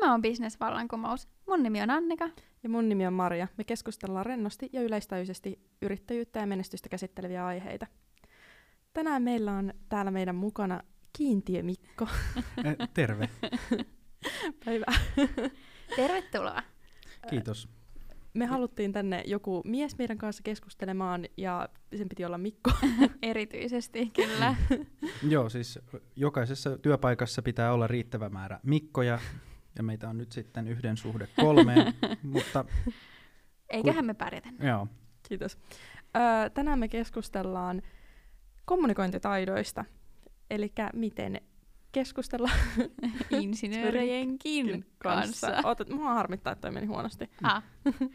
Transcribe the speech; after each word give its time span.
Tämä 0.00 0.14
on 0.14 0.22
Business-vallankumous. 0.22 1.28
Mun 1.46 1.62
nimi 1.62 1.82
on 1.82 1.90
Annika. 1.90 2.28
Ja 2.62 2.68
mun 2.68 2.88
nimi 2.88 3.06
on 3.06 3.12
Maria. 3.12 3.48
Me 3.56 3.64
keskustellaan 3.64 4.26
rennosti 4.26 4.70
ja 4.72 4.82
yleistäisesti 4.82 5.58
yrittäjyyttä 5.82 6.40
ja 6.40 6.46
menestystä 6.46 6.88
käsitteleviä 6.88 7.46
aiheita. 7.46 7.86
Tänään 8.92 9.22
meillä 9.22 9.52
on 9.52 9.74
täällä 9.88 10.10
meidän 10.10 10.34
mukana 10.34 10.82
Kiintiö 11.18 11.62
Mikko. 11.62 12.08
Eh, 12.64 12.76
Terve. 12.94 13.28
Päivä. 14.64 14.86
Tervetuloa. 15.96 16.62
Kiitos. 17.30 17.68
Me 18.34 18.46
haluttiin 18.46 18.92
tänne 18.92 19.22
joku 19.26 19.62
mies 19.64 19.98
meidän 19.98 20.18
kanssa 20.18 20.42
keskustelemaan 20.42 21.26
ja 21.36 21.68
sen 21.96 22.08
piti 22.08 22.24
olla 22.24 22.38
Mikko. 22.38 22.70
Erityisesti, 23.22 24.10
kyllä. 24.10 24.54
Joo, 25.28 25.48
siis 25.48 25.78
jokaisessa 26.16 26.78
työpaikassa 26.78 27.42
pitää 27.42 27.72
olla 27.72 27.86
riittävä 27.86 28.28
määrä 28.28 28.60
mikkoja, 28.62 29.18
ja 29.76 29.82
meitä 29.82 30.08
on 30.08 30.18
nyt 30.18 30.32
sitten 30.32 30.68
yhden 30.68 30.96
suhde 30.96 31.28
kolmeen, 31.40 31.94
mutta 32.22 32.64
Eiköhän 33.68 34.04
me 34.06 34.14
pärjätä. 34.14 34.48
joo, 34.62 34.88
Kiitos. 35.28 35.58
Öö, 36.16 36.50
tänään 36.50 36.78
me 36.78 36.88
keskustellaan 36.88 37.82
kommunikointitaidoista. 38.64 39.84
Eli 40.50 40.72
miten 40.92 41.40
keskustella 41.92 42.50
Insinöörienkin 43.30 44.86
kanssa. 44.98 45.60
Oota, 45.64 45.84
mua 45.94 46.14
harmittaa, 46.14 46.52
että 46.52 46.60
toi 46.60 46.70
meni 46.70 46.86
huonosti. 46.86 47.30
Ah. 47.42 47.62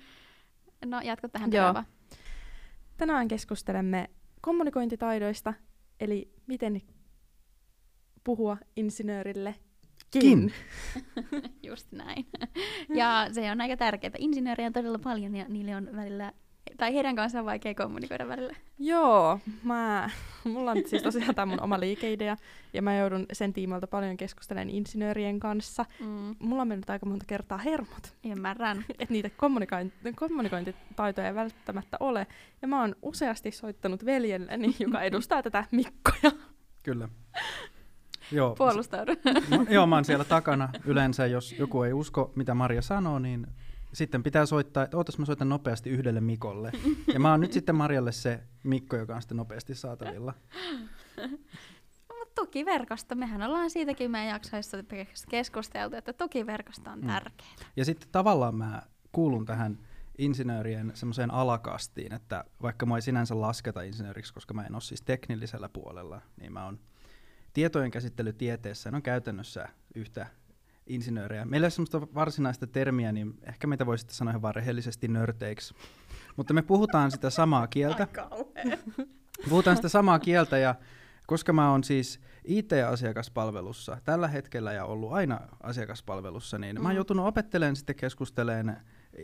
No, 0.85 1.01
jatka 1.01 1.29
tähän 1.29 1.51
Joo. 1.53 1.65
Joo. 1.73 1.83
Tänään 2.97 3.27
keskustelemme 3.27 4.09
kommunikointitaidoista, 4.41 5.53
eli 5.99 6.33
miten 6.47 6.81
puhua 8.23 8.57
insinöörille 8.75 9.55
Kin. 10.11 10.53
Just 11.67 11.91
näin. 11.91 12.25
Ja 12.89 13.27
se 13.31 13.51
on 13.51 13.61
aika 13.61 13.77
tärkeää. 13.77 14.13
Insinöörejä 14.17 14.67
on 14.67 14.73
todella 14.73 14.99
paljon 14.99 15.35
ja 15.35 15.45
niille 15.49 15.75
on 15.75 15.89
välillä, 15.95 16.33
tai 16.77 16.93
heidän 16.93 17.15
kanssaan 17.15 17.39
on 17.41 17.45
vaikea 17.45 17.73
kommunikoida 17.73 18.27
välillä. 18.27 18.55
Joo, 18.79 19.39
mä, 19.63 20.09
mulla 20.43 20.71
on 20.71 20.77
siis 20.85 21.03
tosiaan 21.03 21.35
tämä 21.35 21.45
mun 21.45 21.61
oma 21.61 21.79
liikeidea, 21.79 22.37
ja 22.73 22.81
mä 22.81 22.97
joudun 22.97 23.25
sen 23.33 23.53
tiimoilta 23.53 23.87
paljon 23.87 24.17
keskustelemaan 24.17 24.69
insinöörien 24.69 25.39
kanssa. 25.39 25.85
Mm. 25.99 26.35
Mulla 26.39 26.61
on 26.61 26.67
mennyt 26.67 26.89
aika 26.89 27.05
monta 27.05 27.25
kertaa 27.25 27.57
hermot, 27.57 28.15
Ymmärrän. 28.25 28.77
että 28.99 29.05
niitä 29.13 29.27
kommunikoin- 29.29 30.13
kommunikointitaitoja 30.15 31.27
ei 31.27 31.35
välttämättä 31.35 31.97
ole. 31.99 32.27
Ja 32.61 32.67
mä 32.67 32.81
oon 32.81 32.95
useasti 33.01 33.51
soittanut 33.51 34.05
veljelleni, 34.05 34.75
joka 34.79 35.01
edustaa 35.11 35.43
tätä 35.43 35.65
Mikkoja. 35.71 36.31
kyllä. 36.83 37.09
Joo, 38.31 38.55
Puolustaudu. 38.55 39.11
mä, 39.49 39.65
joo, 39.69 39.87
mä 39.87 39.95
oon 39.95 40.05
siellä 40.05 40.25
takana 40.25 40.69
yleensä, 40.85 41.25
jos 41.25 41.51
joku 41.59 41.83
ei 41.83 41.93
usko, 41.93 42.31
mitä 42.35 42.53
Maria 42.53 42.81
sanoo, 42.81 43.19
niin 43.19 43.47
sitten 43.93 44.23
pitää 44.23 44.45
soittaa, 44.45 44.83
että 44.83 44.97
ootas 44.97 45.17
mä 45.19 45.25
soitan 45.25 45.49
nopeasti 45.49 45.89
yhdelle 45.89 46.21
Mikolle. 46.21 46.71
Ja 47.13 47.19
mä 47.19 47.31
oon 47.31 47.39
nyt 47.39 47.53
sitten 47.53 47.75
Marjalle 47.75 48.11
se 48.11 48.39
Mikko, 48.63 48.95
joka 48.95 49.15
on 49.15 49.21
sitten 49.21 49.37
nopeasti 49.37 49.75
saatavilla. 49.75 50.33
Mutta 52.19 52.41
tukiverkosto, 52.41 53.15
mehän 53.15 53.41
ollaan 53.41 53.69
siitäkin 53.69 54.11
meidän 54.11 54.29
jaksoissa 54.29 54.77
keskusteltu, 55.29 55.95
että 55.95 56.13
tukiverkosto 56.13 56.89
on 56.91 56.99
Mm. 57.01 57.07
tärkeä. 57.07 57.47
Ja 57.75 57.85
sitten 57.85 58.09
tavallaan 58.11 58.55
mä 58.55 58.81
kuulun 59.11 59.45
tähän 59.45 59.77
insinöörien 60.17 60.91
semmoiseen 60.93 61.31
alakastiin, 61.33 62.13
että 62.13 62.43
vaikka 62.61 62.85
mä 62.85 62.95
ei 62.95 63.01
sinänsä 63.01 63.41
lasketa 63.41 63.81
insinööriksi, 63.81 64.33
koska 64.33 64.53
mä 64.53 64.63
en 64.65 64.75
ole 64.75 64.81
siis 64.81 65.01
teknillisellä 65.01 65.69
puolella, 65.69 66.21
niin 66.39 66.53
mä 66.53 66.65
oon 66.65 66.79
tietojen 67.53 67.91
käsittelytieteessä, 67.91 68.91
no 68.91 69.01
käytännössä 69.01 69.69
yhtä 69.95 70.27
insinööriä. 70.87 71.45
Meillä 71.45 71.65
ei 71.65 71.67
ole 71.67 71.71
semmoista 71.71 72.01
varsinaista 72.01 72.67
termiä, 72.67 73.11
niin 73.11 73.33
ehkä 73.43 73.67
meitä 73.67 73.85
voi 73.85 73.97
sitten 73.97 74.15
sanoa 74.15 74.31
ihan 74.31 74.41
vaan 74.41 74.55
rehellisesti 74.55 75.07
nörteiksi. 75.07 75.73
Mutta 76.35 76.53
me 76.53 76.61
puhutaan 76.61 77.11
sitä 77.11 77.29
samaa 77.29 77.67
kieltä. 77.67 78.07
Puhutaan 79.49 79.75
sitä 79.75 79.89
samaa 79.89 80.19
kieltä 80.19 80.57
ja 80.57 80.75
koska 81.27 81.53
mä 81.53 81.71
oon 81.71 81.83
siis 81.83 82.19
IT-asiakaspalvelussa 82.43 83.97
tällä 84.03 84.27
hetkellä 84.27 84.73
ja 84.73 84.85
ollut 84.85 85.11
aina 85.13 85.39
asiakaspalvelussa, 85.63 86.57
niin 86.57 86.75
mm. 86.75 86.81
mä 86.81 86.87
oon 86.87 86.93
Mm. 86.93 86.95
joutunut 86.95 87.25
opettelemaan 87.27 87.75
sitten 87.75 87.95
keskusteleen 87.95 88.77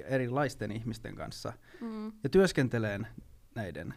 erilaisten 0.06 0.72
ihmisten 0.72 1.16
kanssa 1.16 1.54
Mm. 1.82 2.12
ja 2.24 2.30
työskenteleen 2.30 3.08
näiden 3.56 3.94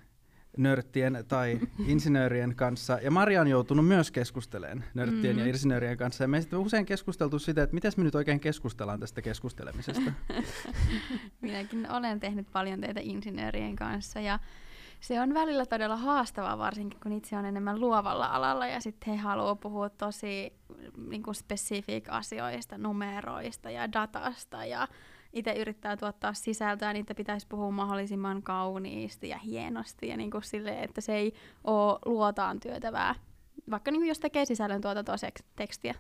nörttien 0.56 1.24
tai 1.28 1.60
insinöörien 1.86 2.56
kanssa. 2.56 2.98
Ja 3.02 3.10
Maria 3.10 3.40
on 3.40 3.48
joutunut 3.48 3.86
myös 3.86 4.10
keskustelemaan 4.10 4.84
nörttien 4.94 5.36
Mm. 5.36 5.38
ja 5.38 5.46
insinöörien 5.46 5.96
kanssa. 5.96 6.24
Ja 6.24 6.28
me 6.28 6.40
sitten 6.40 6.58
usein 6.58 6.86
keskusteltu 6.86 7.38
sitä, 7.38 7.62
että 7.62 7.74
miten 7.74 7.92
me 7.96 8.04
nyt 8.04 8.14
oikein 8.14 8.40
keskustellaan 8.40 9.00
tästä 9.00 9.22
keskustelemisesta. 9.22 10.12
Minäkin 11.40 11.90
olen 11.90 12.20
tehnyt 12.20 12.46
paljon 12.52 12.80
töitä 12.80 13.00
insinöörien 13.02 13.76
kanssa 13.76 14.20
ja 14.20 14.38
se 15.00 15.20
on 15.20 15.34
välillä 15.34 15.66
todella 15.66 15.96
haastavaa, 15.96 16.58
varsinkin 16.58 17.00
kun 17.00 17.12
itse 17.12 17.36
on 17.36 17.44
enemmän 17.44 17.80
luovalla 17.80 18.26
alalla 18.26 18.66
ja 18.66 18.80
sitten 18.80 19.14
he 19.14 19.20
haluaa 19.20 19.54
puhua 19.56 19.90
tosi 19.90 20.52
niin 21.08 21.22
kuin 21.22 21.34
spesifik 21.34 22.04
asioista, 22.08 22.78
numeroista 22.78 23.70
ja 23.70 23.92
datasta 23.92 24.64
ja 24.64 24.88
itse 25.32 25.52
yrittää 25.52 25.96
tuottaa 25.96 26.34
sisältöä, 26.34 26.92
niitä 26.92 27.14
pitäisi 27.14 27.46
puhua 27.48 27.70
mahdollisimman 27.70 28.42
kauniisti 28.42 29.28
ja 29.28 29.38
hienosti 29.38 30.08
ja 30.08 30.16
niin 30.16 30.30
kuin 30.30 30.42
silleen, 30.42 30.84
että 30.84 31.00
se 31.00 31.14
ei 31.14 31.34
ole 31.64 31.98
luotaan 32.04 32.60
työtävää, 32.60 33.14
vaikka 33.70 33.90
niin 33.90 34.00
kuin 34.00 34.08
jos 34.08 34.18
tekee 34.20 34.44
sisällön 34.44 34.80
tuotantoa 34.80 35.16
seks- 35.16 35.44
tekstiä. 35.56 35.94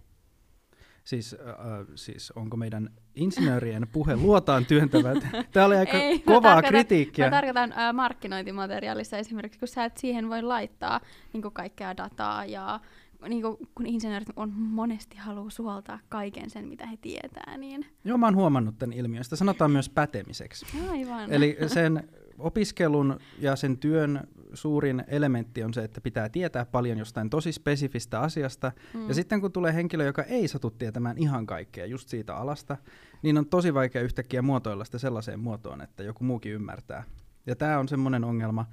Siis, 1.04 1.34
äh, 1.48 1.86
siis 1.94 2.30
onko 2.30 2.56
meidän 2.56 2.90
insinöörien 3.14 3.86
puhe 3.92 4.16
luotaan 4.16 4.66
työntävät? 4.66 5.18
Tämä 5.52 5.66
oli 5.66 5.76
aika 5.76 5.96
Ei, 5.98 6.16
mä 6.18 6.22
kovaa 6.34 6.54
tarkoitan- 6.54 6.68
kritiikkiä. 6.68 7.26
Mä 7.26 7.30
tarkoitan 7.30 7.72
ä, 7.72 7.92
markkinointimateriaalissa 7.92 9.16
esimerkiksi, 9.18 9.58
kun 9.58 9.68
sä 9.68 9.84
et 9.84 9.96
siihen 9.96 10.28
voi 10.28 10.42
laittaa 10.42 11.00
niin 11.32 11.52
kaikkea 11.52 11.96
dataa 11.96 12.44
ja 12.44 12.80
niin 13.28 13.42
kuin, 13.42 13.56
kun 13.74 13.86
insinöörit 13.86 14.28
on 14.36 14.52
monesti 14.52 15.16
haluaa 15.16 15.50
suoltaa 15.50 15.98
kaiken 16.08 16.50
sen, 16.50 16.68
mitä 16.68 16.86
he 16.86 16.96
tietää, 16.96 17.56
niin 17.56 17.86
Joo, 18.04 18.18
mä 18.18 18.26
oon 18.26 18.36
huomannut 18.36 18.78
tämän 18.78 18.92
ilmiön. 18.92 19.24
Sitä 19.24 19.36
sanotaan 19.36 19.70
myös 19.70 19.88
pätemiseksi. 19.88 20.66
aivan. 20.90 21.32
Eli 21.32 21.56
sen 21.66 22.08
opiskelun 22.38 23.18
ja 23.38 23.56
sen 23.56 23.78
työn 23.78 24.28
suurin 24.54 25.04
elementti 25.06 25.62
on 25.62 25.74
se, 25.74 25.84
että 25.84 26.00
pitää 26.00 26.28
tietää 26.28 26.64
paljon 26.64 26.98
jostain 26.98 27.30
tosi 27.30 27.52
spesifistä 27.52 28.20
asiasta. 28.20 28.72
mm. 28.94 29.08
Ja 29.08 29.14
sitten 29.14 29.40
kun 29.40 29.52
tulee 29.52 29.74
henkilö, 29.74 30.04
joka 30.04 30.22
ei 30.22 30.48
satu 30.48 30.70
tietämään 30.70 31.18
ihan 31.18 31.46
kaikkea 31.46 31.86
just 31.86 32.08
siitä 32.08 32.36
alasta, 32.36 32.76
niin 33.22 33.38
on 33.38 33.46
tosi 33.46 33.74
vaikea 33.74 34.02
yhtäkkiä 34.02 34.42
muotoilla 34.42 34.84
sitä 34.84 34.98
sellaiseen 34.98 35.40
muotoon, 35.40 35.80
että 35.80 36.02
joku 36.02 36.24
muukin 36.24 36.52
ymmärtää. 36.52 37.04
Ja 37.46 37.56
tämä 37.56 37.78
on 37.78 37.88
semmoinen 37.88 38.24
ongelma, 38.24 38.66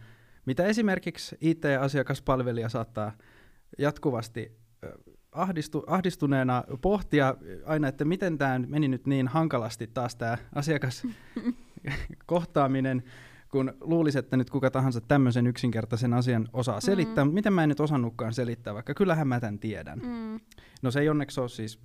mitä 0.46 0.66
esimerkiksi 0.66 1.38
IT-asiakaspalvelija 1.42 2.70
saattaa 2.70 3.12
jatkuvasti 3.78 4.58
ahdistu, 5.32 5.84
ahdistuneena 5.88 6.64
pohtia 6.82 7.36
aina, 7.66 7.88
että 7.88 8.06
miten 8.06 8.38
tämä 8.38 8.60
meni 8.60 8.88
nyt 8.88 9.08
niin 9.08 9.28
hankalasti 9.28 9.88
taas 9.88 10.16
tämä 10.16 10.38
asiakaskohtaaminen, 10.56 13.04
kun 13.52 13.74
luulisi, 13.82 14.20
että 14.20 14.38
nyt 14.38 14.50
kuka 14.50 14.72
tahansa 14.72 15.02
tämmöisen 15.02 15.48
yksinkertaisen 15.48 16.14
asian 16.14 16.48
osaa 16.54 16.82
selittää, 16.82 17.24
Mm. 17.24 17.28
mutta 17.28 17.36
miten 17.36 17.54
mä 17.54 17.64
en 17.64 17.70
nyt 17.70 17.80
osannutkaan 17.80 18.34
selittää, 18.34 18.74
vaikka 18.74 18.94
kyllähän 18.94 19.28
mä 19.28 19.40
tämän 19.40 19.60
tiedän. 19.60 20.00
Mm. 20.00 20.40
No 20.82 20.92
se 20.92 21.00
ei 21.00 21.10
onneksi 21.10 21.40
ole 21.40 21.50
siis 21.50 21.80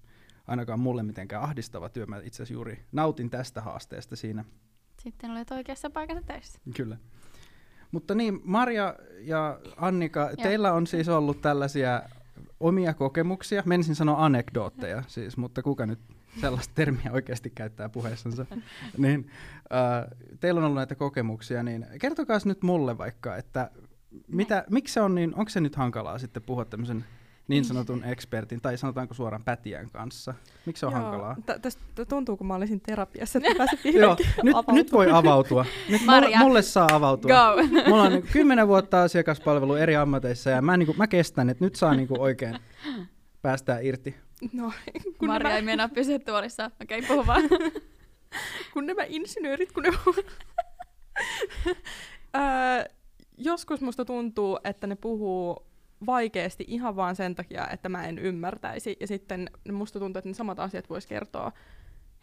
ainakaan 0.47 0.81
mulle 0.81 1.03
mitenkään 1.03 1.43
ahdistava 1.43 1.89
työ. 1.89 2.07
Mä 2.07 2.19
itse 2.19 2.37
asiassa 2.37 2.55
juuri 2.55 2.85
nautin 2.93 3.31
tästä 3.31 3.61
haasteesta 3.61 4.17
siinä. 4.17 4.45
Sitten 5.03 5.31
olet 5.31 5.51
oikeassa 5.51 5.91
paikassa 5.91 6.23
töissä. 6.27 6.59
Kyllä. 6.77 6.97
Mutta 7.93 8.15
niin, 8.15 8.41
Marja 8.45 8.95
ja 9.21 9.59
Annika, 9.77 10.21
Joo. 10.21 10.43
teillä 10.43 10.73
on 10.73 10.87
siis 10.87 11.09
ollut 11.09 11.41
tällaisia 11.41 12.03
omia 12.61 12.95
kokemuksia. 12.95 13.63
Menisin 13.67 13.95
sanoa 13.95 14.25
anekdootteja 14.25 15.03
siis, 15.07 15.37
mutta 15.37 15.63
kuka 15.63 15.87
nyt 15.87 15.99
sellaista 16.41 16.75
termiä 16.75 17.13
oikeasti 17.13 17.51
käyttää 17.51 17.89
puheessansa. 17.89 18.47
niin, 18.99 19.31
äh, 19.73 20.09
teillä 20.41 20.59
on 20.59 20.65
ollut 20.65 20.77
näitä 20.77 20.95
kokemuksia, 20.95 21.63
niin 21.63 21.87
kertokaa 22.01 22.39
nyt 22.45 22.63
mulle 22.63 22.99
vaikka, 22.99 23.37
että 23.37 23.71
mitä, 24.29 24.65
miksi 24.71 24.95
se 24.95 25.01
on 25.01 25.15
niin, 25.15 25.35
onko 25.35 25.49
se 25.49 25.61
nyt 25.61 25.77
hankalaa 25.77 26.19
sitten 26.19 26.43
puhua 26.43 26.65
tämmöisen 26.65 27.05
niin 27.53 27.65
sanotun 27.65 28.05
ekspertin, 28.05 28.61
tai 28.61 28.79
sanotaanko 28.79 29.15
suoraan 29.15 29.45
pätijän 29.45 29.91
kanssa? 29.91 30.35
Miksi 30.67 30.81
se 30.81 30.87
on 30.87 30.93
hankalaa? 30.93 31.37
Tä- 31.47 31.59
Tästä 31.59 32.05
tuntuu, 32.09 32.37
kun 32.37 32.47
mä 32.47 32.55
olisin 32.55 32.81
terapiassa, 32.81 33.39
että 33.39 33.55
pääsit 33.59 33.81
Joo, 33.95 34.17
nyt, 34.43 34.57
nyt 34.73 34.93
voi 34.93 35.11
avautua. 35.11 35.65
Nyt 35.89 36.05
Marja. 36.05 36.29
mulle, 36.29 36.49
mulle 36.49 36.63
saa 36.63 36.89
avautua. 36.93 37.31
Go! 37.31 37.63
Mulla 37.89 38.03
on 38.03 38.13
niin 38.13 38.27
kymmenen 38.33 38.69
vuotta 38.69 39.03
asiakaspalvelu 39.03 39.75
eri 39.75 39.97
ammateissa 39.97 40.51
ja 40.51 40.63
mä, 40.63 40.77
niin 40.77 40.95
mä 40.97 41.07
kestän, 41.07 41.51
että 41.51 41.65
nyt 41.65 41.75
saa 41.75 41.95
niin 41.95 42.09
oikein 42.19 42.59
päästää 43.43 43.81
irti. 43.81 44.17
No, 44.53 44.73
kun, 45.19 45.29
Maria 45.29 45.43
nämä, 45.43 45.57
ei 45.57 45.63
meinaa 45.63 45.89
pysyä 45.89 46.19
tuolissa. 46.19 46.71
Okei, 46.83 46.99
okay, 46.99 47.09
puhu 47.09 47.27
vaan. 47.27 47.43
kun 48.73 48.87
nämä 48.87 49.03
insinöörit, 49.09 49.73
kun 49.73 49.83
ne 49.83 49.91
Öö, 52.37 52.85
joskus 53.39 53.81
musta 53.81 54.05
tuntuu, 54.05 54.59
että 54.65 54.87
ne 54.87 54.97
puhuu 54.97 55.72
vaikeasti 56.07 56.65
ihan 56.69 56.97
vaan 56.97 57.17
sen 57.17 57.35
takia, 57.35 57.69
että 57.69 57.89
mä 57.89 58.05
en 58.07 58.19
ymmärtäisi. 58.19 58.97
Ja 59.01 59.07
sitten 59.07 59.51
musta 59.73 59.99
tuntuu, 59.99 60.19
että 60.19 60.29
ne 60.31 60.35
samat 60.35 60.59
asiat 60.61 60.91
vois 60.91 61.07
kertoa 61.07 61.53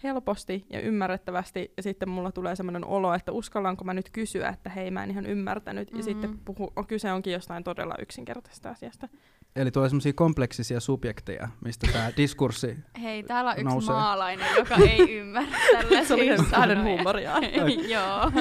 helposti 0.04 0.66
ja 0.70 0.82
ymmärrettävästi, 0.82 1.74
ja 1.78 1.84
sitten 1.84 2.10
mulla 2.10 2.32
tulee 2.32 2.56
semmoinen 2.56 2.86
olo, 2.86 3.14
että 3.14 3.32
uskallanko 3.32 3.84
mä 3.84 3.94
nyt 3.94 4.10
kysyä, 4.10 4.50
että 4.50 4.70
hei 4.70 4.92
mä 4.92 5.04
en 5.04 5.12
ihan 5.12 5.26
ymmärtänyt, 5.26 5.88
mm-hmm. 5.88 6.00
ja 6.00 6.04
sitten 6.04 6.30
Mm. 6.30 6.40
puhu, 6.46 6.74
on, 6.76 6.88
kyse 6.88 7.12
onkin 7.12 7.34
jostain 7.34 7.64
todella 7.64 7.96
yksinkertaisesta 8.02 8.70
asiasta. 8.70 9.08
Eli 9.56 9.72
tulee 9.72 9.90
semmoisia 9.90 10.14
kompleksisia 10.14 10.80
subjekteja, 10.80 11.48
mistä 11.66 11.88
tämä 11.94 12.12
diskurssi... 12.18 12.78
Hei, 13.02 13.24
täällä 13.24 13.52
on 13.52 13.58
yksi 13.58 13.66
Nousee. 13.74 13.96
maalainen, 13.96 14.48
joka 14.58 14.76
ei 14.76 15.18
ymmärrä 15.18 15.58
tällaisia 15.72 16.06
Se 16.06 16.14
oli 16.14 16.28
hänen 16.52 16.84
huumoriaan. 16.84 17.44
Joo. 17.90 18.32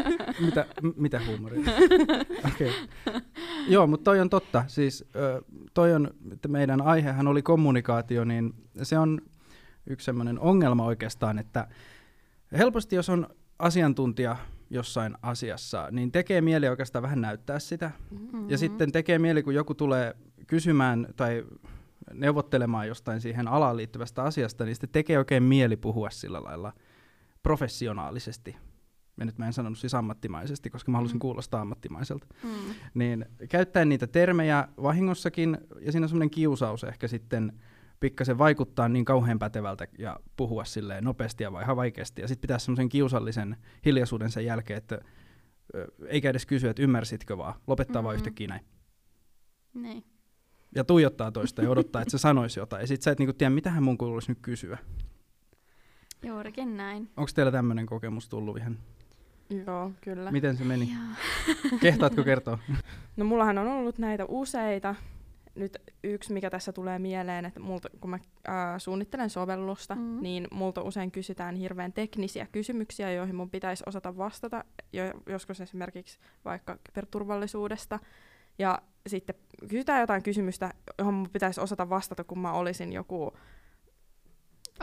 mitä, 0.40 0.66
m- 0.82 0.88
mitä 0.96 1.20
huumoria? 1.26 1.60
okay. 2.54 2.70
Joo, 3.68 3.86
mutta 3.86 4.04
toi 4.04 4.20
on 4.20 4.30
totta. 4.30 4.64
Siis 4.66 5.04
toi 5.74 5.94
on, 5.94 6.10
että 6.32 6.48
meidän 6.48 6.80
aihehan 6.80 7.28
oli 7.28 7.42
kommunikaatio, 7.42 8.24
niin 8.24 8.54
se 8.82 8.98
on 8.98 9.20
yksi 9.86 10.04
semmoinen 10.04 10.40
ongelma 10.40 10.84
oikeastaan, 10.84 11.38
että 11.38 11.68
helposti 12.52 12.96
jos 12.96 13.08
on 13.08 13.26
asiantuntija 13.58 14.36
jossain 14.70 15.14
asiassa, 15.22 15.88
niin 15.90 16.12
tekee 16.12 16.40
mieli 16.40 16.68
oikeastaan 16.68 17.02
vähän 17.02 17.20
näyttää 17.20 17.58
sitä. 17.58 17.90
Mm-hmm. 18.10 18.50
Ja 18.50 18.58
sitten 18.58 18.92
tekee 18.92 19.18
mieli, 19.18 19.42
kun 19.42 19.54
joku 19.54 19.74
tulee 19.74 20.14
kysymään 20.46 21.06
tai 21.16 21.44
neuvottelemaan 22.14 22.88
jostain 22.88 23.20
siihen 23.20 23.48
alaan 23.48 23.76
liittyvästä 23.76 24.22
asiasta, 24.22 24.64
niin 24.64 24.74
sitten 24.74 24.90
tekee 24.92 25.18
oikein 25.18 25.42
mieli 25.42 25.76
puhua 25.76 26.10
sillä 26.10 26.42
lailla 26.44 26.72
professionaalisesti. 27.42 28.56
Ja 29.18 29.24
nyt 29.24 29.38
mä 29.38 29.46
en 29.46 29.52
sanonut 29.52 29.78
siis 29.78 29.94
ammattimaisesti, 29.94 30.70
koska 30.70 30.90
mä 30.90 30.98
halusin 30.98 31.16
Mm. 31.16 31.20
kuulostaa 31.20 31.60
ammattimaiselta. 31.60 32.26
Mm. 32.42 32.74
Niin 32.94 33.26
käyttäen 33.48 33.88
niitä 33.88 34.06
termejä 34.06 34.68
vahingossakin, 34.82 35.58
ja 35.80 35.92
siinä 35.92 36.04
on 36.04 36.08
semmoinen 36.08 36.30
kiusaus 36.30 36.84
ehkä 36.84 37.08
sitten 37.08 37.52
pikkasen 38.00 38.38
vaikuttaa 38.38 38.88
niin 38.88 39.04
kauhean 39.04 39.38
pätevältä 39.38 39.86
ja 39.98 40.20
puhua 40.36 40.64
silleen 40.64 41.04
nopeasti 41.04 41.44
ja 41.44 41.52
vai 41.52 41.76
vaikeasti. 41.76 42.22
Ja 42.22 42.28
sitten 42.28 42.40
pitää 42.40 42.58
semmoisen 42.58 42.88
kiusallisen 42.88 43.56
hiljaisuuden 43.84 44.30
sen 44.30 44.44
jälkeen, 44.44 44.78
että 44.78 44.98
eikä 46.06 46.30
edes 46.30 46.46
kysyä, 46.46 46.70
että 46.70 46.82
ymmärsitkö 46.82 47.38
vaan, 47.38 47.54
lopettaa 47.66 47.94
mm-hmm. 47.94 48.04
vaan 48.04 48.16
yhtäkkiä 48.16 48.48
näin. 48.48 48.64
Niin. 49.74 50.04
Ja 50.74 50.84
tuijottaa 50.84 51.32
toista 51.32 51.62
ja 51.62 51.70
odottaa, 51.70 52.02
että 52.02 52.12
se 52.12 52.18
sanoisi 52.18 52.60
jotain. 52.60 52.80
Ja 52.80 52.86
sit 52.86 53.02
sä 53.02 53.10
et 53.10 53.18
niinku 53.18 53.32
tiedä, 53.32 53.50
mitähän 53.50 53.82
mun 53.82 53.98
kuuluisi 53.98 54.30
nyt 54.30 54.38
kysyä. 54.42 54.78
Juurikin 56.22 56.76
näin. 56.76 57.10
Onko 57.16 57.30
teillä 57.34 57.52
tämmöinen 57.52 57.86
kokemus 57.86 58.28
tullut 58.28 58.56
ihan? 58.56 58.78
Joo, 59.66 59.90
kyllä. 60.00 60.30
Miten 60.30 60.56
se 60.56 60.64
meni? 60.64 60.92
Joo. 60.92 61.78
Kehtaatko 61.80 62.24
kertoa? 62.24 62.58
No 63.16 63.24
mullahan 63.24 63.58
on 63.58 63.66
ollut 63.68 63.98
näitä 63.98 64.24
useita. 64.24 64.94
Nyt 65.54 65.78
yksi, 66.04 66.32
mikä 66.32 66.50
tässä 66.50 66.72
tulee 66.72 66.98
mieleen, 66.98 67.44
että 67.44 67.60
multa, 67.60 67.88
kun 68.00 68.10
mä 68.10 68.18
ää, 68.46 68.78
suunnittelen 68.78 69.30
sovellusta, 69.30 69.94
Mm. 69.94 70.00
mm. 70.00 70.22
niin 70.22 70.48
multa 70.52 70.82
usein 70.82 71.10
kysytään 71.10 71.54
hirveän 71.56 71.92
teknisiä 71.92 72.46
kysymyksiä, 72.52 73.12
joihin 73.12 73.34
mun 73.36 73.50
pitäisi 73.50 73.84
osata 73.86 74.16
vastata, 74.16 74.64
jo, 74.92 75.02
joskus 75.26 75.60
esimerkiksi 75.60 76.18
vaikka 76.44 76.78
kyberturvallisuudesta. 76.84 77.98
Ja 78.58 78.78
sitten 79.06 79.34
kysytään 79.68 80.00
jotain 80.00 80.22
kysymystä, 80.22 80.74
johon 80.98 81.14
mun 81.14 81.30
pitäisi 81.30 81.60
osata 81.60 81.88
vastata, 81.90 82.24
kun 82.24 82.38
mä 82.38 82.52
olisin 82.52 82.92
joku 82.92 83.32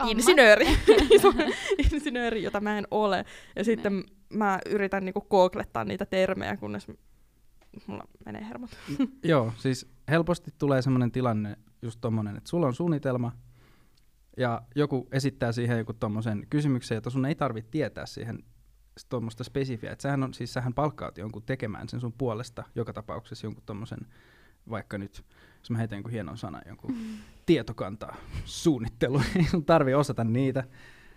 Insinööri, 0.04 0.66
insinööri, 1.92 2.42
jota 2.42 2.60
mä 2.60 2.78
en 2.78 2.86
ole. 2.90 3.24
Ja 3.56 3.64
sitten 3.64 4.04
mä 4.32 4.58
yritän 4.66 5.04
niinku 5.04 5.20
googlettaa 5.20 5.84
niitä 5.84 6.06
termejä, 6.06 6.56
kunnes 6.56 6.86
mulla 7.86 8.04
menee 8.26 8.44
hermot. 8.48 8.70
Joo, 9.24 9.52
siis 9.56 9.88
helposti 10.08 10.50
tulee 10.58 10.82
semmoinen 10.82 11.12
tilanne, 11.12 11.56
just 11.82 12.00
tommonen, 12.00 12.36
että 12.36 12.50
sulla 12.50 12.66
on 12.66 12.74
suunnitelma, 12.74 13.32
ja 14.36 14.62
joku 14.74 15.08
esittää 15.12 15.52
siihen 15.52 15.78
joku 15.78 15.92
tommosen 15.92 16.46
kysymyksen, 16.50 16.94
jota 16.94 17.10
sun 17.10 17.26
ei 17.26 17.34
tarvitse 17.34 17.70
tietää 17.70 18.06
siihen 18.06 18.38
tuommoista 19.08 19.44
spesifiä. 19.44 19.92
Et 19.92 20.00
sähän, 20.00 20.22
on, 20.22 20.34
siis 20.34 20.52
sähän 20.52 20.74
palkkaat 20.74 21.18
jonkun 21.18 21.42
tekemään 21.42 21.88
sen 21.88 22.00
sun 22.00 22.12
puolesta 22.18 22.64
joka 22.74 22.92
tapauksessa 22.92 23.46
jonkun 23.46 23.62
tommosen, 23.66 24.00
vaikka 24.70 24.98
nyt, 24.98 25.24
jos 25.66 25.70
mä 25.70 25.78
heitän 25.78 25.96
jonkun 25.96 26.12
hienon 26.12 26.38
sanan, 26.38 26.62
jonkun 26.66 26.90
Mm. 26.90 26.98
tietokantaa 27.46 28.16
suunnittelu, 28.44 29.20
ei 29.36 29.44
sun 29.44 29.64
tarvi 29.64 29.94
osata 29.94 30.24
niitä. 30.24 30.64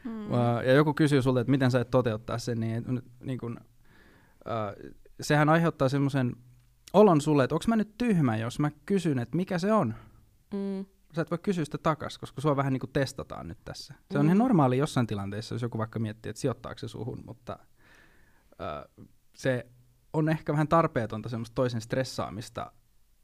Mm. 0.04 0.12
Mm. 0.12 0.32
Ja 0.66 0.74
joku 0.74 0.94
kysyy 0.94 1.22
sulta, 1.22 1.40
että 1.40 1.52
miten 1.52 1.72
sä 1.72 1.80
et 1.82 1.92
toteuttaa 1.92 2.38
sen, 2.38 2.60
niin, 2.60 2.84
niin 3.24 3.40
kun, 3.40 3.58
uh, 3.60 4.94
sehän 5.22 5.50
aiheuttaa 5.50 5.90
semmoisen 5.90 6.36
olon 6.94 7.22
sulle, 7.22 7.44
että 7.44 7.56
onko 7.56 7.66
mä 7.68 7.76
nyt 7.76 7.98
tyhmä, 7.98 8.38
jos 8.38 8.60
mä 8.60 8.72
kysyn, 8.86 9.20
että 9.20 9.38
mikä 9.38 9.58
se 9.60 9.74
on. 9.74 9.96
Mm. 10.54 10.86
Sä 11.16 11.22
et 11.22 11.32
voi 11.32 11.38
kysyä 11.38 11.66
sitä 11.66 11.78
takas, 11.78 12.18
koska 12.18 12.42
sua 12.42 12.56
vähän 12.56 12.74
niin 12.74 12.80
kuin 12.82 12.92
testataan 12.94 13.48
nyt 13.48 13.58
tässä. 13.66 13.94
Se 14.12 14.18
on 14.20 14.26
Mm. 14.26 14.28
ihan 14.28 14.38
normaali 14.38 14.78
jossain 14.78 15.08
tilanteessa, 15.08 15.56
jos 15.56 15.62
joku 15.62 15.78
vaikka 15.78 16.00
miettii, 16.00 16.30
että 16.30 16.40
sijoittaako 16.40 16.78
se 16.80 16.88
suhun, 16.88 17.24
mutta 17.26 17.60
uh, 19.00 19.06
se 19.36 19.66
on 20.14 20.30
ehkä 20.30 20.54
vähän 20.54 20.68
tarpeetonta 20.68 21.30
semmoista 21.30 21.56
toisen 21.56 21.82
stressaamista 21.82 22.72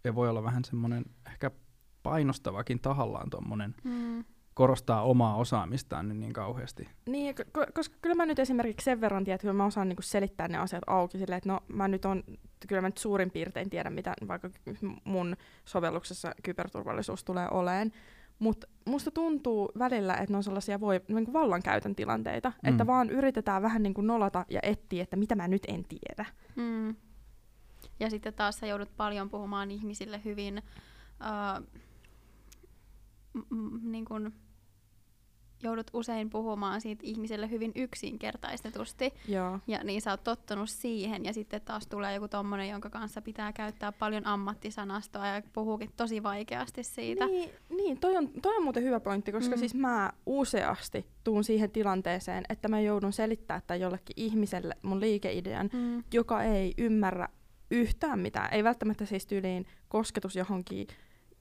ja 0.05 0.15
voi 0.15 0.29
olla 0.29 0.43
vähän 0.43 0.63
semmoinen 0.65 1.05
ehkä 1.27 1.51
painostavakin 2.03 2.79
tahallaan 2.79 3.29
tuommoinen 3.29 3.75
Mm. 3.83 4.23
korostaa 4.53 5.01
omaa 5.01 5.35
osaamistaan 5.35 6.07
niin, 6.09 6.19
niin 6.19 6.33
kauheasti. 6.33 6.89
Niin, 7.09 7.35
ko- 7.39 7.71
koska 7.73 7.95
kyllä 8.01 8.15
mä 8.15 8.25
nyt 8.25 8.39
esimerkiksi 8.39 8.85
sen 8.85 9.01
verran 9.01 9.23
tiedän, 9.23 9.35
että 9.35 9.41
kyllä 9.43 9.53
mä 9.57 9.65
osaan 9.65 9.89
niinku 9.89 10.01
selittää 10.01 10.47
ne 10.47 10.57
asiat 10.57 10.83
auki 10.87 11.17
silleen, 11.17 11.37
että 11.37 11.49
no 11.49 11.59
mä 11.67 11.87
nyt 11.87 12.05
on, 12.05 12.23
kyllä 12.67 12.81
mä 12.81 12.87
nyt 12.87 12.97
suurin 12.97 13.31
piirtein 13.31 13.69
tiedän, 13.69 13.93
mitä 13.93 14.13
vaikka 14.27 14.49
mun 15.03 15.35
sovelluksessa 15.65 16.31
kyberturvallisuus 16.43 17.23
tulee 17.23 17.47
oleen. 17.51 17.91
Mutta 18.39 18.67
musta 18.85 19.11
tuntuu 19.11 19.71
välillä, 19.79 20.13
että 20.13 20.31
ne 20.33 20.37
on 20.37 20.43
sellaisia 20.43 20.79
voi, 20.79 21.01
niin 21.07 21.25
kuin 21.25 21.33
vallankäytön 21.33 21.95
tilanteita, 21.95 22.51
mm. 22.63 22.69
että 22.69 22.87
vaan 22.87 23.09
yritetään 23.09 23.61
vähän 23.61 23.83
niin 23.83 23.93
kuin 23.93 24.07
nolata 24.07 24.45
ja 24.49 24.59
etsiä, 24.63 25.03
että 25.03 25.15
mitä 25.15 25.35
mä 25.35 25.47
nyt 25.47 25.63
en 25.67 25.83
tiedä. 25.83 26.25
Mm. 26.55 26.95
Ja 27.99 28.09
sitten 28.09 28.33
taas 28.33 28.55
sä 28.59 28.67
joudut 28.67 28.97
paljon 28.97 29.29
puhumaan 29.29 29.71
ihmisille 29.71 30.21
hyvin 30.25 30.61
uh, 31.21 31.65
m- 33.33 33.55
m- 33.55 33.91
niin 33.91 34.05
kun, 34.05 34.33
joudut 35.63 35.87
usein 35.93 36.29
puhumaan 36.29 36.81
siitä 36.81 37.01
ihmiselle 37.05 37.49
hyvin 37.49 37.71
yksinkertaistetusti. 37.75 39.13
Joo. 39.27 39.59
Ja 39.67 39.83
niin 39.83 40.01
sä 40.01 40.11
oot 40.11 40.23
tottunut 40.23 40.69
siihen 40.69 41.25
ja 41.25 41.33
sitten 41.33 41.61
taas 41.61 41.87
tulee 41.87 42.13
joku 42.13 42.27
tommonen, 42.27 42.69
jonka 42.69 42.89
kanssa 42.89 43.21
pitää 43.21 43.53
käyttää 43.53 43.91
paljon 43.91 44.27
ammattisanastoa 44.27 45.27
ja 45.27 45.41
puhuukin 45.53 45.91
tosi 45.97 46.23
vaikeasti 46.23 46.83
siitä. 46.83 47.25
Niin, 47.25 47.49
niin 47.69 47.99
toi, 47.99 48.17
on, 48.17 48.29
toi 48.41 48.57
on 48.57 48.63
muuten 48.63 48.83
hyvä 48.83 48.99
pointti, 48.99 49.31
koska 49.31 49.55
Mm. 49.55 49.59
siis 49.59 49.75
mä 49.75 50.11
useasti 50.25 51.05
tuun 51.23 51.43
siihen 51.43 51.71
tilanteeseen, 51.71 52.43
että 52.49 52.67
mä 52.67 52.79
joudun 52.79 53.13
selittää 53.13 53.61
tämän 53.67 53.79
jollekin 53.79 54.13
ihmiselle 54.15 54.75
mun 54.81 54.99
liikeidean, 54.99 55.69
Mm. 55.73 56.03
joka 56.13 56.43
ei 56.43 56.73
ymmärrä 56.77 57.27
yhtään 57.71 58.19
mitään. 58.19 58.53
Ei 58.53 58.63
välttämättä 58.63 59.05
siis 59.05 59.25
tyyliin 59.25 59.65
kosketus 59.87 60.35
johonkin 60.35 60.87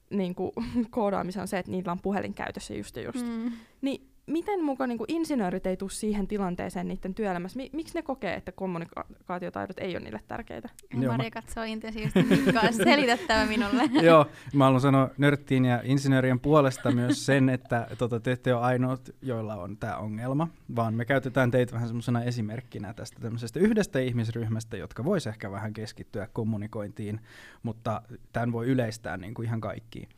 niin 0.09 0.35
kuin, 0.35 0.51
koodaamiseen 0.89 1.41
on 1.41 1.47
se, 1.47 1.59
että 1.59 1.71
niillä 1.71 1.91
on 1.91 2.01
puhelin 2.01 2.33
käytössä 2.33 2.73
just 2.73 2.95
ja 2.95 3.03
just. 3.03 3.25
Mm. 3.25 3.31
Mm. 3.31 3.51
Niin 3.81 4.14
miten 4.27 4.63
mukaan 4.63 4.89
niin 4.89 4.99
insinöörit 5.07 5.65
ei 5.65 5.77
tule 5.77 5.89
siihen 5.89 6.27
tilanteeseen 6.27 6.87
niiden 6.87 7.13
työelämässä? 7.13 7.57
Mi- 7.57 7.69
miksi 7.73 7.95
ne 7.95 8.01
kokee, 8.01 8.33
että 8.33 8.51
kommunikaatiotaidot 8.51 9.79
ei 9.79 9.95
ole 9.95 10.03
niille 10.03 10.21
tärkeitä? 10.27 10.69
Joo, 10.93 11.11
Maria 11.11 11.25
mä- 11.35 11.41
katsoo 11.41 11.63
intensiivisesti 11.63 12.35
Mikkaa, 12.35 12.71
selitä 12.71 13.17
tämä 13.27 13.45
minulle. 13.45 13.83
Joo, 14.07 14.25
mä 14.53 14.63
haluan 14.63 14.81
sanoa 14.81 15.09
nörttiin 15.17 15.65
ja 15.65 15.81
insinöörien 15.83 16.39
puolesta 16.39 16.91
myös 16.91 17.25
sen, 17.25 17.49
että 17.49 17.87
tota, 17.97 18.19
te 18.19 18.31
ette 18.31 18.53
ole 18.53 18.63
ainoat, 18.63 19.09
joilla 19.21 19.55
on 19.55 19.77
tämä 19.77 19.97
ongelma, 19.97 20.47
vaan 20.75 20.93
me 20.93 21.05
käytetään 21.05 21.51
teitä 21.51 21.73
vähän 21.73 21.87
semmoisena 21.87 22.23
esimerkkinä 22.23 22.93
tästä 22.93 23.19
tämmöisestä 23.19 23.59
yhdestä 23.59 23.99
ihmisryhmästä, 23.99 24.77
jotka 24.77 25.05
vois 25.05 25.27
ehkä 25.27 25.51
vähän 25.51 25.73
keskittyä 25.73 26.27
kommunikointiin, 26.33 27.21
mutta 27.63 28.01
tämän 28.33 28.51
voi 28.51 28.67
yleistää 28.67 29.17
niin 29.17 29.33
kuin 29.33 29.45
ihan 29.45 29.61
kaikkiin. 29.61 30.09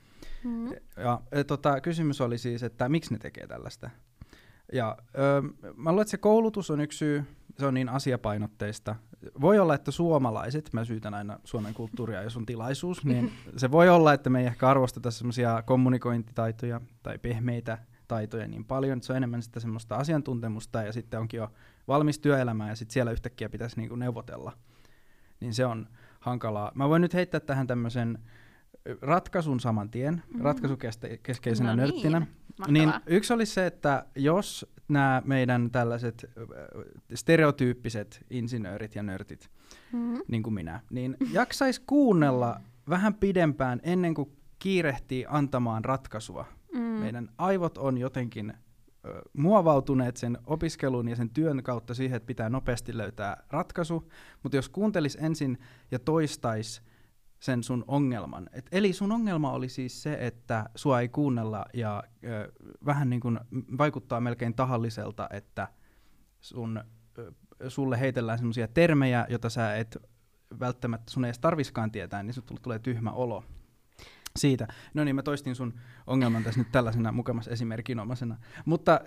Mm. 0.43 0.67
Ja 0.97 1.21
tota, 1.47 1.81
kysymys 1.81 2.21
oli 2.21 2.37
siis, 2.37 2.63
että 2.63 2.89
miksi 2.89 3.13
ne 3.13 3.19
tekee 3.19 3.47
tällaista. 3.47 3.89
Ja 4.73 4.97
ö, 5.17 5.41
mä 5.75 5.91
luulen, 5.91 6.01
että 6.01 6.11
se 6.11 6.17
koulutus 6.17 6.71
on 6.71 6.81
yksi 6.81 6.97
syy, 6.97 7.23
se 7.59 7.65
on 7.65 7.73
niin 7.73 7.89
asiapainotteista. 7.89 8.95
Voi 9.41 9.59
olla, 9.59 9.75
että 9.75 9.91
suomalaiset, 9.91 10.73
mä 10.73 10.85
syytän 10.85 11.13
aina 11.13 11.39
Suomen 11.43 11.73
kulttuuria, 11.73 12.23
jos 12.23 12.37
on 12.37 12.45
tilaisuus, 12.45 13.05
niin 13.05 13.31
se 13.57 13.71
voi 13.71 13.89
olla, 13.89 14.13
että 14.13 14.29
me 14.29 14.39
ei 14.39 14.45
ehkä 14.45 14.69
arvosteta 14.69 15.11
semmoisia 15.11 15.63
kommunikointitaitoja 15.65 16.81
tai 17.03 17.17
pehmeitä 17.17 17.77
taitoja 18.07 18.47
niin 18.47 18.65
paljon, 18.65 18.97
että 18.97 19.07
se 19.07 19.13
on 19.13 19.17
enemmän 19.17 19.41
sitä 19.41 19.59
semmoista 19.59 19.95
asiantuntemusta 19.95 20.81
ja 20.81 20.93
sitten 20.93 21.19
onkin 21.19 21.37
jo 21.37 21.51
valmis 21.87 22.19
työelämä 22.19 22.69
ja 22.69 22.75
sitten 22.75 22.93
siellä 22.93 23.11
yhtäkkiä 23.11 23.49
pitäisi 23.49 23.77
niinku 23.77 23.95
neuvotella. 23.95 24.51
Niin 25.39 25.53
se 25.53 25.65
on 25.65 25.87
hankalaa. 26.19 26.71
Mä 26.75 26.89
voin 26.89 27.01
nyt 27.01 27.13
heittää 27.13 27.39
tähän 27.39 27.67
tämmöisen 27.67 28.19
ratkaisun 29.01 29.59
saman 29.59 29.89
tien, 29.89 30.23
mm. 30.33 30.41
ratkaisukeskeisenä 30.41 31.69
No 31.69 31.75
niin, 31.75 31.81
nörttinä. 31.93 32.19
mahtavaa. 32.19 32.71
Niin 32.71 32.93
yksi 33.05 33.33
olisi 33.33 33.53
se, 33.53 33.65
että 33.65 34.05
jos 34.15 34.65
nämä 34.87 35.21
meidän 35.25 35.71
tällaiset 35.71 36.29
stereotyyppiset 37.13 38.25
insinöörit 38.29 38.95
ja 38.95 39.03
nörtit, 39.03 39.49
Mm. 39.93 40.21
niin 40.27 40.43
kuin 40.43 40.53
minä, 40.53 40.79
niin 40.89 41.17
jaksais 41.31 41.79
kuunnella 41.79 42.61
vähän 42.89 43.13
pidempään 43.13 43.79
ennen 43.83 44.13
kuin 44.13 44.31
kiirehtii 44.59 45.25
antamaan 45.29 45.85
ratkaisua. 45.85 46.45
Mm. 46.73 46.79
Meidän 46.79 47.29
aivot 47.37 47.77
on 47.77 47.97
jotenkin 47.97 48.53
ö, 49.05 49.21
muovautuneet 49.37 50.17
sen 50.17 50.37
opiskelun 50.45 51.07
ja 51.07 51.15
sen 51.15 51.29
työn 51.29 51.63
kautta 51.63 51.93
siihen, 51.93 52.17
että 52.17 52.27
pitää 52.27 52.49
nopeasti 52.49 52.97
löytää 52.97 53.43
ratkaisu, 53.49 54.11
mutta 54.43 54.55
jos 54.55 54.69
kuuntelis 54.69 55.17
ensin 55.21 55.57
ja 55.91 55.99
toistais 55.99 56.81
sen 57.39 57.63
sun 57.63 57.83
ongelman. 57.87 58.49
Et 58.51 58.69
eli 58.71 58.93
sun 58.93 59.11
ongelma 59.11 59.51
oli 59.51 59.69
siis 59.69 60.03
se, 60.03 60.17
että 60.19 60.69
sua 60.75 61.01
ei 61.01 61.09
kuunnella 61.09 61.65
ja 61.73 62.03
ö, 62.23 62.51
vähän 62.85 63.09
niin 63.09 63.19
kuin 63.19 63.39
vaikuttaa 63.77 64.21
melkein 64.21 64.53
tahalliselta, 64.53 65.27
että 65.31 65.67
sun, 66.41 66.83
ö, 67.17 67.33
sulle 67.67 67.99
heitellään 67.99 68.37
semmoisia 68.37 68.67
termejä, 68.67 69.25
joita 69.29 69.49
sä 69.49 69.75
et 69.75 69.97
välttämättä 70.59 71.11
sun 71.11 71.25
ei 71.25 71.29
edes 71.29 71.39
tarviskaan 71.39 71.91
tietää, 71.91 72.23
niin 72.23 72.33
sulle 72.33 72.59
tulee 72.61 72.79
tyhmä 72.79 73.11
olo 73.11 73.43
siitä. 74.35 74.67
No 74.93 75.03
niin, 75.03 75.15
mä 75.15 75.23
toistin 75.23 75.55
sun 75.55 75.73
ongelman 76.07 76.43
tässä 76.43 76.59
nyt 76.59 76.71
tällaisena 76.71 77.11
mukamassa 77.11 77.51
esimerkinomaisena. 77.51 78.37
Mutta 78.65 79.01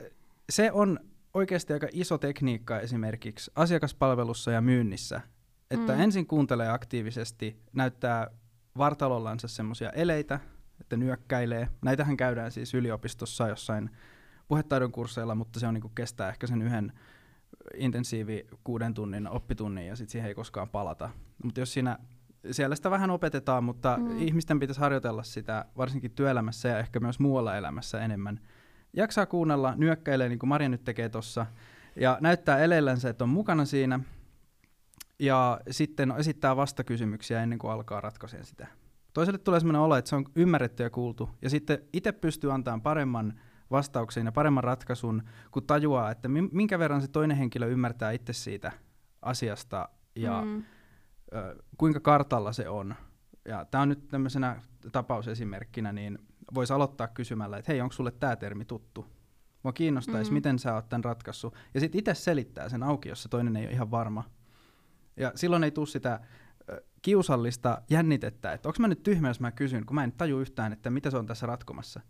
se 0.50 0.72
on 0.72 1.00
oikeasti 1.34 1.72
aika 1.72 1.88
iso 1.92 2.18
tekniikka 2.18 2.80
esimerkiksi 2.80 3.50
asiakaspalvelussa 3.54 4.50
ja 4.50 4.60
myynnissä, 4.60 5.20
että 5.70 5.92
mm. 5.92 6.00
ensin 6.00 6.26
kuuntelee 6.26 6.68
aktiivisesti, 6.68 7.62
näyttää 7.72 8.30
vartalollansa 8.78 9.48
semmoisia 9.48 9.90
eleitä, 9.90 10.40
että 10.80 10.96
nyökkäilee. 10.96 11.68
Näitähän 11.82 12.16
käydään 12.16 12.52
siis 12.52 12.74
yliopistossa 12.74 13.48
jossain 13.48 13.90
puhetaidon 14.48 14.92
kursseilla, 14.92 15.34
mutta 15.34 15.60
se 15.60 15.66
on 15.66 15.74
niin 15.74 15.90
kestää 15.94 16.28
ehkä 16.28 16.46
sen 16.46 16.62
yhden 16.62 16.92
intensiivi 17.74 18.46
kuuden 18.64 18.94
tunnin 18.94 19.28
oppitunnin 19.28 19.86
ja 19.86 19.96
sitten 19.96 20.12
siihen 20.12 20.28
ei 20.28 20.34
koskaan 20.34 20.68
palata. 20.68 21.10
Mutta 21.44 21.60
jos 21.60 21.72
siinä 21.72 21.98
siellä 22.50 22.76
sitä 22.76 22.90
vähän 22.90 23.10
opetetaan, 23.10 23.64
mutta 23.64 23.96
mm. 23.96 24.18
ihmisten 24.18 24.60
pitäisi 24.60 24.80
harjoitella 24.80 25.22
sitä 25.22 25.64
varsinkin 25.76 26.10
työelämässä 26.10 26.68
ja 26.68 26.78
ehkä 26.78 27.00
myös 27.00 27.18
muualla 27.18 27.56
elämässä 27.56 28.00
enemmän. 28.00 28.40
Jaksaa 28.92 29.26
kuunnella, 29.26 29.74
nyökkäilee 29.76 30.28
niin 30.28 30.38
kuin 30.38 30.48
Maria 30.48 30.68
nyt 30.68 30.84
tekee 30.84 31.08
tuossa 31.08 31.46
ja 31.96 32.18
näyttää 32.20 32.58
eleillänsä, 32.58 33.08
että 33.08 33.24
on 33.24 33.30
mukana 33.30 33.64
siinä 33.64 34.00
ja 35.20 35.60
sitten 35.70 36.14
esittää 36.18 36.56
vastakysymyksiä 36.56 37.42
ennen 37.42 37.58
kuin 37.58 37.72
alkaa 37.72 38.00
ratkaiseen 38.00 38.44
sitä. 38.44 38.66
Toiselle 39.12 39.38
tulee 39.38 39.60
sellainen 39.60 39.82
olo, 39.82 39.96
että 39.96 40.08
se 40.08 40.16
on 40.16 40.24
ymmärretty 40.36 40.82
ja 40.82 40.90
kuultu 40.90 41.30
ja 41.42 41.50
sitten 41.50 41.78
itse 41.92 42.12
pystyy 42.12 42.52
antamaan 42.52 42.82
paremman 42.82 43.40
vastauksen 43.70 44.26
ja 44.26 44.32
paremman 44.32 44.64
ratkaisun, 44.64 45.22
kun 45.50 45.66
tajuaa, 45.66 46.10
että 46.10 46.28
minkä 46.28 46.78
verran 46.78 47.02
se 47.02 47.08
toinen 47.08 47.36
henkilö 47.36 47.66
ymmärtää 47.66 48.10
itse 48.10 48.32
siitä 48.32 48.72
asiasta 49.22 49.88
ja 50.16 50.42
mm 50.42 50.62
kuinka 51.76 52.00
kartalla 52.00 52.52
se 52.52 52.68
on. 52.68 52.94
Ja 53.48 53.64
tämä 53.64 53.82
on 53.82 53.88
nyt 53.88 54.08
tämmöisenä 54.08 54.62
tapausesimerkkinä, 54.92 55.92
niin 55.92 56.18
voisi 56.54 56.72
aloittaa 56.72 57.08
kysymällä, 57.08 57.56
että 57.56 57.72
hei, 57.72 57.80
onko 57.80 57.92
sulle 57.92 58.10
tämä 58.10 58.36
termi 58.36 58.64
tuttu? 58.64 59.06
Mua 59.62 59.72
kiinnostaisi, 59.72 60.30
mm-hmm. 60.30 60.34
miten 60.34 60.58
sä 60.58 60.74
oot 60.74 60.88
tämän 60.88 61.04
ratkaissut. 61.04 61.54
Ja 61.74 61.80
sitten 61.80 61.98
itse 61.98 62.14
selittää 62.14 62.68
sen 62.68 62.82
auki, 62.82 63.08
jos 63.08 63.22
se 63.22 63.28
toinen 63.28 63.56
ei 63.56 63.64
ole 63.64 63.72
ihan 63.72 63.90
varma. 63.90 64.24
Ja 65.16 65.32
silloin 65.34 65.64
ei 65.64 65.70
tule 65.70 65.86
sitä 65.86 66.20
kiusallista 67.02 67.82
jännitettä, 67.90 68.52
että 68.52 68.68
onko 68.68 68.76
mä 68.80 68.88
nyt 68.88 69.02
tyhmä, 69.02 69.28
jos 69.28 69.40
mä 69.40 69.52
kysyn, 69.52 69.86
kun 69.86 69.94
mä 69.94 70.04
en 70.04 70.12
taju 70.12 70.40
yhtään, 70.40 70.72
että 70.72 70.90
mitä 70.90 71.10
se 71.10 71.16
on 71.16 71.26
tässä 71.26 71.46
ratkomassa. 71.46 72.00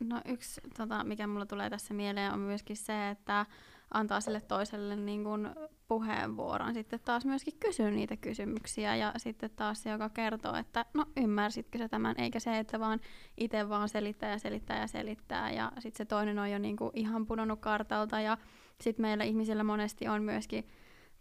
No 0.00 0.20
yksi, 0.24 0.60
tota, 0.76 1.04
mikä 1.04 1.26
mulla 1.26 1.46
tulee 1.46 1.70
tässä 1.70 1.94
mieleen, 1.94 2.32
on 2.32 2.40
myöskin 2.40 2.76
se, 2.76 3.10
että 3.10 3.46
antaa 3.94 4.20
sille 4.20 4.40
toiselle 4.40 4.96
niin 4.96 5.24
kuin 5.24 5.50
puheenvuoron. 5.88 6.74
Sitten 6.74 7.00
taas 7.04 7.24
myöskin 7.24 7.58
kysyä 7.60 7.90
niitä 7.90 8.16
kysymyksiä 8.16 8.96
ja 8.96 9.12
sitten 9.16 9.50
taas 9.56 9.82
se, 9.82 9.90
joka 9.90 10.08
kertoo, 10.08 10.54
että 10.54 10.86
no 10.94 11.06
ymmärsitkö 11.16 11.78
sä 11.78 11.88
tämän, 11.88 12.14
eikä 12.18 12.40
se, 12.40 12.58
että 12.58 12.80
vaan 12.80 13.00
itse 13.36 13.68
vaan 13.68 13.88
selittää 13.88 14.30
ja 14.30 14.38
selittää 14.38 14.80
ja 14.80 14.86
selittää 14.86 15.50
ja 15.50 15.72
sitten 15.78 15.96
se 15.98 16.04
toinen 16.04 16.38
on 16.38 16.50
jo 16.50 16.58
niin 16.58 16.76
kuin 16.76 16.90
ihan 16.94 17.26
pudonnut 17.26 17.60
kartalta 17.60 18.20
ja 18.20 18.38
sitten 18.80 19.02
meillä 19.02 19.24
ihmisillä 19.24 19.64
monesti 19.64 20.08
on 20.08 20.22
myöskin 20.22 20.68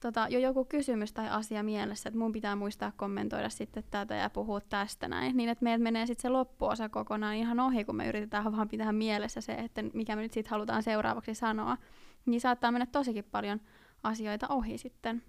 tota, 0.04 0.28
jo 0.30 0.40
joku 0.40 0.66
kysymys 0.66 1.14
tai 1.14 1.30
asia 1.30 1.64
mielessä, 1.64 2.10
että 2.10 2.20
mun 2.20 2.32
pitää 2.32 2.56
muistaa 2.56 2.92
kommentoida 2.98 3.50
sitten 3.50 3.84
tätä 3.92 4.16
ja 4.16 4.30
puhua 4.30 4.62
tästä 4.62 5.08
näin, 5.08 5.38
niin 5.38 5.50
että 5.50 5.64
meiltä 5.64 5.84
menee 5.84 6.06
sitten 6.06 6.22
se 6.22 6.30
loppuosa 6.30 6.90
kokonaan 6.90 7.36
ihan 7.36 7.60
ohi, 7.60 7.86
kun 7.86 7.96
me 7.96 8.08
yritetään 8.08 8.58
vaan 8.58 8.68
pitää 8.68 8.92
mielessä 8.92 9.42
se, 9.42 9.54
että 9.54 9.84
mikä 9.94 10.16
me 10.16 10.22
nyt 10.22 10.34
sitten 10.34 10.52
halutaan 10.52 10.84
seuraavaksi 10.84 11.36
sanoa, 11.36 11.78
niin 12.26 12.42
saattaa 12.42 12.72
mennä 12.72 12.86
tosikin 12.86 13.24
paljon 13.24 13.62
asioita 14.04 14.48
ohi 14.48 14.78
sitten. 14.78 15.24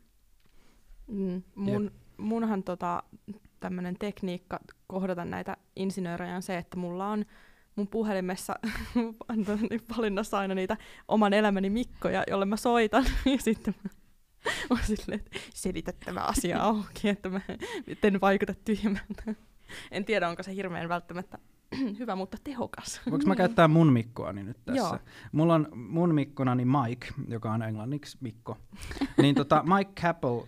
Mm, 1.06 1.42
mun, 1.54 1.90
munhan 2.16 2.62
tota, 2.62 3.02
tämmöinen 3.60 3.96
tekniikka 3.98 4.60
kohdata 4.86 5.24
näitä 5.24 5.56
insinöörejä 5.76 6.36
on 6.36 6.42
se, 6.42 6.58
että 6.58 6.76
mulla 6.76 7.08
on 7.08 7.24
mun 7.76 7.88
puhelimessa 7.88 8.54
valinnassa 9.96 10.38
aina 10.38 10.54
niitä 10.54 10.76
oman 11.08 11.32
elämäni 11.32 11.70
mikkoja, 11.70 12.24
jolle 12.30 12.44
mä 12.44 12.56
soitan, 12.56 13.04
ja 13.34 13.38
sitten 13.38 13.74
mä 13.84 14.03
on 14.70 14.78
silleen, 14.82 15.20
että 15.20 15.38
selitä 15.54 15.92
tämä 16.04 16.20
asia 16.20 16.62
auki, 16.62 17.08
että 17.08 17.28
mä 17.28 17.40
en 18.02 18.20
vaikuta 18.20 18.54
tyhmältä. 18.64 19.34
En 19.90 20.04
tiedä, 20.04 20.28
onko 20.28 20.42
se 20.42 20.54
hirveän 20.54 20.88
välttämättä 20.88 21.38
hyvä, 21.98 22.16
mutta 22.16 22.36
tehokas. 22.44 23.00
Voinko 23.10 23.26
mä 23.26 23.36
käyttää 23.36 23.68
mun 23.68 23.92
mikkoani 23.92 24.42
nyt 24.42 24.56
tässä? 24.64 24.80
Joo. 24.80 24.98
Mulla 25.32 25.54
on 25.54 25.68
mun 25.74 26.14
mikkonani 26.14 26.64
Mike, 26.64 27.06
joka 27.28 27.52
on 27.52 27.62
englanniksi 27.62 28.18
Mikko. 28.20 28.58
niin 29.22 29.34
tota, 29.34 29.64
Mike 29.76 29.92
Capel, 30.02 30.38
äh, 30.38 30.44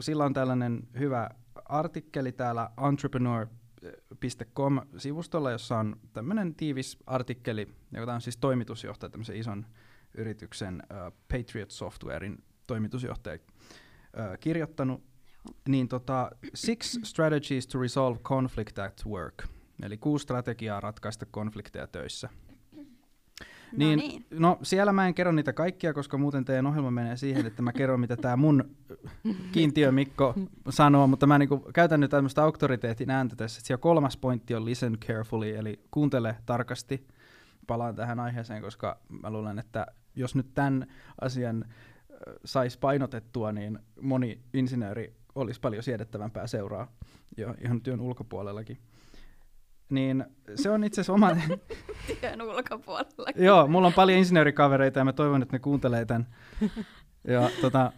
sillä 0.00 0.24
on 0.24 0.34
tällainen 0.34 0.88
hyvä 0.98 1.30
artikkeli 1.64 2.32
täällä 2.32 2.70
entrepreneur.com-sivustolla, 2.88 5.50
jossa 5.50 5.78
on 5.78 5.96
tämmöinen 6.12 6.54
tiivis 6.54 6.98
artikkeli, 7.06 7.68
joka 7.92 8.14
on 8.14 8.20
siis 8.20 8.36
toimitusjohtaja 8.36 9.10
tämmöisen 9.10 9.36
ison 9.36 9.66
yrityksen 10.14 10.82
uh, 10.90 10.96
Patriot 11.32 11.70
Softwarein 11.70 12.44
toimitusjohtaja 12.66 13.38
kirjoittanut. 14.40 15.02
Niin 15.68 15.88
tota, 15.88 16.30
Six 16.54 16.98
Strategies 17.02 17.66
to 17.66 17.80
Resolve 17.80 18.20
Conflict 18.20 18.78
at 18.78 19.02
Work– 19.06 19.44
Eli 19.82 19.96
kuusi 19.96 20.22
strategiaa 20.22 20.80
ratkaista 20.80 21.26
konflikteja 21.26 21.86
töissä. 21.86 22.28
No 23.72 23.78
niin, 23.78 23.98
niin. 23.98 24.26
No 24.30 24.58
siellä 24.62 24.92
mä 24.92 25.06
en 25.06 25.14
kerro 25.14 25.32
niitä 25.32 25.52
kaikkia, 25.52 25.94
koska 25.94 26.18
muuten 26.18 26.44
teidän 26.44 26.66
ohjelma 26.66 26.90
menee 26.90 27.16
siihen, 27.16 27.46
että 27.46 27.62
mä 27.62 27.72
kerron, 27.72 28.00
mitä 28.00 28.16
tämä 28.16 28.36
mun 28.36 28.76
kiintiö 29.52 29.92
Mikko 29.92 30.34
sanoo, 30.70 31.06
mutta 31.06 31.26
mä 31.26 31.38
niinku 31.38 31.58
käytän 31.74 32.00
nyt 32.00 32.10
tämmöistä 32.10 32.42
auktoriteetin 32.42 33.10
ääntä 33.10 33.36
tässä. 33.36 33.60
Siellä 33.64 33.80
kolmas 33.80 34.16
pointti 34.16 34.54
on 34.54 34.64
listen 34.64 34.98
carefully, 34.98 35.56
eli 35.56 35.80
kuuntele 35.90 36.36
tarkasti. 36.46 37.06
Palaan 37.66 37.96
tähän 37.96 38.20
aiheeseen, 38.20 38.62
koska 38.62 38.98
mä 39.22 39.30
luulen, 39.30 39.58
että 39.58 39.86
jos 40.14 40.34
nyt 40.34 40.54
tämän 40.54 40.86
asian 41.20 41.64
saisi 42.44 42.78
painotettua, 42.78 43.52
niin 43.52 43.78
moni 44.00 44.40
insinööri 44.54 45.16
olisi 45.34 45.60
paljon 45.60 45.82
siedettävämpää 45.82 46.46
seuraa 46.46 46.92
jo 47.36 47.54
ihan 47.64 47.80
työn 47.80 48.00
ulkopuolellakin 48.00 48.78
niin 49.90 50.24
se 50.54 50.70
on 50.70 50.84
itse 50.84 51.00
asiassa 51.00 51.12
oma... 51.12 51.36
Työn 52.20 52.42
ulkopuolella. 52.42 53.30
Joo, 53.36 53.66
mulla 53.66 53.86
on 53.86 53.92
paljon 53.92 54.18
insinöörikavereita 54.18 54.98
ja 54.98 55.04
mä 55.04 55.12
toivon, 55.12 55.42
että 55.42 55.54
ne 55.54 55.58
kuuntelee 55.58 56.04
tämän. 56.04 56.26
Ja, 57.28 57.50
tota, 57.60 57.92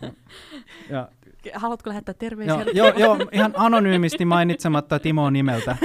ja, 0.91 1.09
Haluatko 1.55 1.91
lähettää 1.91 2.15
terveisiä? 2.15 2.55
Joo, 2.55 2.89
joo, 2.89 2.99
joo, 2.99 3.29
ihan 3.33 3.53
anonyymisti 3.57 4.25
mainitsematta 4.25 4.99
Timo 4.99 5.31
nimeltä. 5.31 5.77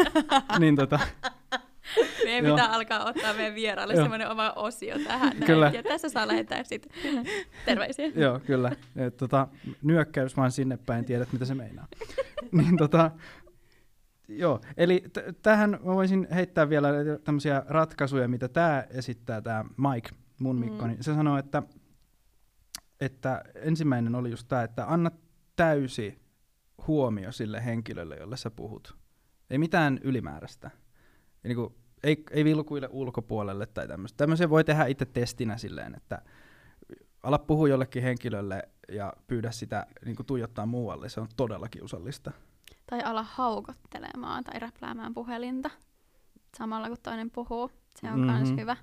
niin 0.59 0.75
tota, 0.75 0.99
meidän 2.25 2.51
pitää 2.51 2.67
alkaa 2.67 3.05
ottaa 3.05 3.33
meidän 3.33 3.55
vieraille 3.55 3.95
semmoinen 3.95 4.31
oma 4.31 4.51
osio 4.51 4.99
tähän. 4.99 5.37
Kyllä. 5.45 5.71
Ja 5.73 5.83
tässä 5.83 6.09
saa 6.09 6.27
lähettää 6.27 6.63
sitten 6.63 6.91
terveisiä. 7.65 8.11
Joo, 8.15 8.39
kyllä. 8.39 8.71
Et, 8.95 9.17
tota, 9.17 9.47
nyökkäys 9.81 10.37
vaan 10.37 10.51
sinne 10.51 10.77
päin, 10.77 11.05
tiedät 11.05 11.33
mitä 11.33 11.45
se 11.45 11.55
meinaa. 11.55 11.87
niin, 12.51 12.77
tota, 12.77 13.11
Joo, 14.27 14.61
eli 14.77 15.03
t- 15.13 15.41
tähän 15.41 15.69
mä 15.69 15.95
voisin 15.95 16.27
heittää 16.35 16.69
vielä 16.69 16.89
tämmöisiä 17.23 17.63
ratkaisuja, 17.67 18.27
mitä 18.27 18.47
tämä 18.47 18.83
esittää, 18.89 19.41
tämä 19.41 19.65
Mike, 19.77 20.09
mun 20.39 20.59
Mikko, 20.59 20.85
mm. 20.85 20.87
niin 20.87 21.03
se 21.03 21.13
sanoo, 21.13 21.37
että, 21.37 21.63
että 23.01 23.43
ensimmäinen 23.55 24.15
oli 24.15 24.29
just 24.29 24.47
tämä, 24.47 24.63
että 24.63 24.85
anna 24.87 25.11
täysi 25.55 26.19
huomio 26.87 27.31
sille 27.31 27.65
henkilölle, 27.65 28.17
jolle 28.17 28.37
sä 28.37 28.51
puhut. 28.51 28.97
Ei 29.49 29.57
mitään 29.57 29.99
ylimääräistä. 30.03 30.71
Ja 31.43 31.47
niin 31.47 31.55
kuin, 31.55 31.75
ei, 32.03 32.23
ei 32.31 32.45
vilkuille 32.45 32.89
ulkopuolelle 32.91 33.65
tai 33.65 33.87
tämmöistä. 33.87 34.17
Tämmöisen 34.17 34.49
voi 34.49 34.63
tehdä 34.63 34.85
itse 34.85 35.05
testinä 35.05 35.57
silleen, 35.57 35.95
että 35.95 36.21
ala 37.23 37.39
puhua 37.39 37.67
jollekin 37.67 38.03
henkilölle 38.03 38.63
ja 38.91 39.13
pyydä 39.27 39.51
sitä 39.51 39.87
niin 40.05 40.15
kuin 40.15 40.25
tuijottaa 40.25 40.65
muualle. 40.65 41.09
Se 41.09 41.21
on 41.21 41.27
todella 41.35 41.67
kiusallista 41.67 42.31
tai 42.89 43.01
ala 43.03 43.23
haukottelemaan 43.23 44.43
tai 44.43 44.59
räpläämään 44.59 45.13
puhelinta 45.13 45.69
samalla 46.57 46.87
kun 46.87 46.97
toinen 47.03 47.31
puhuu. 47.31 47.71
Se 48.01 48.11
on 48.11 48.19
mm-hmm. 48.19 48.57
hyvä. 48.57 48.77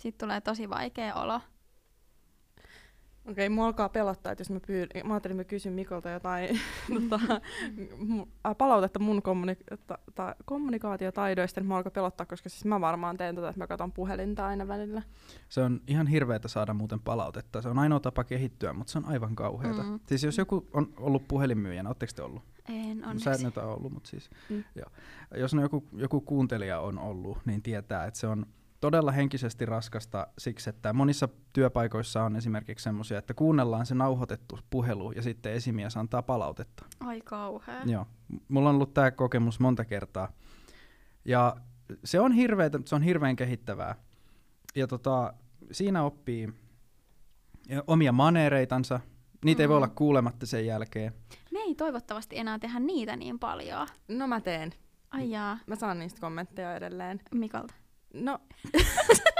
Sitten 0.00 0.26
tulee 0.26 0.40
tosi 0.40 0.70
vaikea 0.70 1.14
olo. 1.14 1.40
Okei, 3.30 3.48
mua 3.48 3.66
alkaa 3.66 3.88
pelottaa, 3.88 4.32
että 4.32 4.40
jos 4.40 4.50
mä, 4.50 4.60
pyy- 4.66 4.86
mä 5.04 5.14
ajattelin, 5.14 5.34
että 5.40 5.46
mä 5.46 5.48
kysyn 5.48 5.72
Mikolta 5.72 6.10
jotain 6.10 6.60
tota, 7.10 7.40
palautetta 8.58 8.98
mun 8.98 9.22
kommuni- 9.22 9.76
ta- 9.86 9.98
ta- 10.14 10.34
kommunikaatiotaidoista, 10.44 11.60
niin 11.60 11.68
mua 11.68 11.76
alkaa 11.76 11.90
pelottaa, 11.90 12.26
koska 12.26 12.48
siis 12.48 12.64
mä 12.64 12.80
varmaan 12.80 13.16
teen 13.16 13.34
tota, 13.34 13.48
että 13.48 13.58
mä 13.60 13.66
katson 13.66 13.92
puhelinta 13.92 14.46
aina 14.46 14.68
välillä. 14.68 15.02
Se 15.48 15.60
on 15.60 15.80
ihan 15.86 16.06
hirveetä 16.06 16.48
saada 16.48 16.74
muuten 16.74 17.00
palautetta. 17.00 17.62
Se 17.62 17.68
on 17.68 17.78
ainoa 17.78 18.00
tapa 18.00 18.24
kehittyä, 18.24 18.72
mutta 18.72 18.90
se 18.92 18.98
on 18.98 19.04
aivan 19.04 19.36
kauheata. 19.36 19.82
Mm. 19.82 20.00
Siis 20.06 20.22
jos 20.22 20.38
joku 20.38 20.66
on 20.72 20.88
ollut 20.96 21.28
puhelinmyyjänä, 21.28 21.88
ootteko 21.90 22.12
te 22.16 22.22
ollut? 22.22 22.42
En 22.68 22.98
Sä 22.98 23.00
et 23.00 23.06
onneksi. 23.06 23.44
nyt 23.44 23.58
ole 23.58 23.66
ollut, 23.74 23.92
mutta 23.92 24.08
siis 24.10 24.30
Mm. 24.50 24.64
joo. 24.74 24.86
Jos 25.36 25.54
no 25.54 25.62
joku, 25.62 25.84
joku 25.92 26.20
kuuntelija 26.20 26.80
on 26.80 26.98
ollut, 26.98 27.38
niin 27.44 27.62
tietää, 27.62 28.04
että 28.06 28.20
se 28.20 28.26
on 28.26 28.46
todella 28.86 29.12
henkisesti 29.12 29.66
raskasta 29.66 30.26
siksi, 30.38 30.70
että 30.70 30.92
monissa 30.92 31.28
työpaikoissa 31.52 32.22
on 32.24 32.36
esimerkiksi 32.36 32.82
semmoisia, 32.84 33.18
että 33.18 33.34
kuunnellaan 33.34 33.86
se 33.86 33.94
nauhoitettu 33.94 34.58
puhelu 34.70 35.12
ja 35.12 35.22
sitten 35.22 35.52
esimies 35.52 35.96
antaa 35.96 36.22
palautetta. 36.22 36.84
Ai 37.00 37.20
kauhea. 37.20 37.82
Joo. 37.84 38.06
Mulla 38.48 38.68
on 38.68 38.74
ollut 38.74 38.94
tämä 38.94 39.10
kokemus 39.10 39.60
monta 39.60 39.84
kertaa. 39.84 40.32
Ja 41.24 41.56
se 42.04 42.20
on, 42.20 42.32
hirveetä, 42.32 42.78
se 42.84 42.94
on 42.94 43.02
hirveän 43.02 43.36
kehittävää. 43.36 43.94
Ja 44.76 44.86
tota, 44.86 45.34
siinä 45.72 46.02
oppii 46.02 46.48
omia 47.86 48.12
maneereitansa. 48.12 49.00
Niitä 49.44 49.58
mm. 49.58 49.62
ei 49.62 49.68
voi 49.68 49.74
Mm. 49.74 49.82
olla 49.82 49.88
kuulematta 49.94 50.46
sen 50.46 50.66
jälkeen. 50.66 51.12
Me 51.52 51.58
ei 51.58 51.74
toivottavasti 51.74 52.38
enää 52.38 52.58
tehdä 52.58 52.80
niitä 52.80 53.16
niin 53.16 53.38
paljon. 53.38 53.86
No 54.08 54.26
mä 54.26 54.40
teen. 54.40 54.72
Ai 55.10 55.30
jaa, 55.30 55.58
Mä 55.66 55.76
saan 55.76 55.98
niistä 55.98 56.20
kommentteja 56.20 56.76
edelleen. 56.76 57.20
Mikolta. 57.34 57.74
No, 58.16 58.40
Ky- 58.72 58.80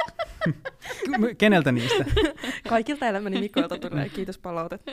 Keneltä 1.39 1.73
niistä? 1.73 2.05
kaikilta 2.69 3.07
elämäni 3.07 3.41
Mikoilta 3.41 3.79
tulee, 3.79 4.09
kiitos 4.09 4.39
palautetta. 4.39 4.91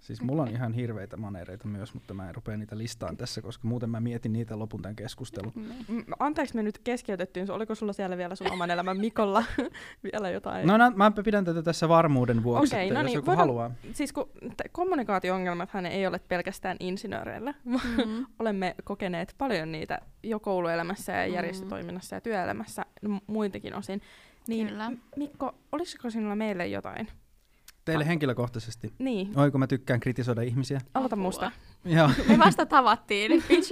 Siis 0.00 0.22
mulla 0.22 0.42
on 0.42 0.48
ihan 0.48 0.72
hirveitä 0.72 1.16
maneereita 1.16 1.68
myös, 1.68 1.94
mutta 1.94 2.14
mä 2.14 2.28
en 2.28 2.34
rupea 2.34 2.56
niitä 2.56 2.78
listaan 2.78 3.16
tässä, 3.16 3.42
koska 3.42 3.68
muuten 3.68 3.90
mä 3.90 4.00
mietin 4.00 4.32
niitä 4.32 4.58
lopun 4.58 4.82
tämän 4.82 4.96
keskustelun. 4.96 5.52
Niin. 5.56 5.74
M- 6.06 6.12
Anteeksi 6.18 6.54
me 6.54 6.62
nyt 6.62 6.78
keskeytettyyn, 6.78 7.50
oliko 7.50 7.74
sulla 7.74 7.92
siellä 7.92 8.16
vielä 8.16 8.34
sun 8.34 8.52
oman 8.52 8.70
elämän 8.70 8.96
Mikolla 9.00 9.44
vielä 10.12 10.30
jotain? 10.30 10.66
No, 10.66 10.76
no 10.76 10.90
mä 10.90 11.12
pidän 11.24 11.44
tätä 11.44 11.62
tässä 11.62 11.88
varmuuden 11.88 12.42
vuoksi, 12.42 12.74
Okei, 12.74 12.88
että 12.88 12.94
no 12.94 13.00
jos 13.00 13.06
niin, 13.06 13.14
joku 13.14 13.26
voidaan- 13.26 13.38
haluaa. 13.48 13.70
Siis 13.92 14.12
kun 14.12 14.30
t- 14.56 14.68
kommunikaatio-ongelmathan 14.72 15.86
ei 15.86 16.06
ole 16.06 16.18
pelkästään 16.28 16.76
insinööreillä. 16.80 17.54
Mm. 18.04 18.26
Olemme 18.38 18.74
kokeneet 18.84 19.34
paljon 19.38 19.72
niitä 19.72 19.98
jo 20.22 20.40
kouluelämässä 20.40 21.12
ja 21.12 21.28
Mm. 21.28 21.34
järjestötoiminnassa 21.34 22.16
ja 22.16 22.20
työelämässä 22.20 22.84
no, 23.02 23.20
muiltakin 23.26 23.74
osin. 23.74 24.00
Niin, 24.48 24.68
Kyllä. 24.68 24.92
Mikko, 25.16 25.54
olisiko 25.72 26.10
sinulla 26.10 26.36
meille 26.36 26.66
jotain? 26.66 27.08
Teille 27.84 28.06
henkilökohtaisesti. 28.06 28.94
Niin, 28.98 29.38
Oi, 29.38 29.50
kun 29.50 29.60
mä 29.60 29.66
tykkään 29.66 30.00
kritisoida 30.00 30.42
ihmisiä. 30.42 30.80
aloita 30.94 31.16
musta. 31.16 31.52
Joo. 31.84 32.10
Me 32.28 32.38
vasta 32.38 32.66
tavattiin, 32.66 33.42
bitch. 33.48 33.70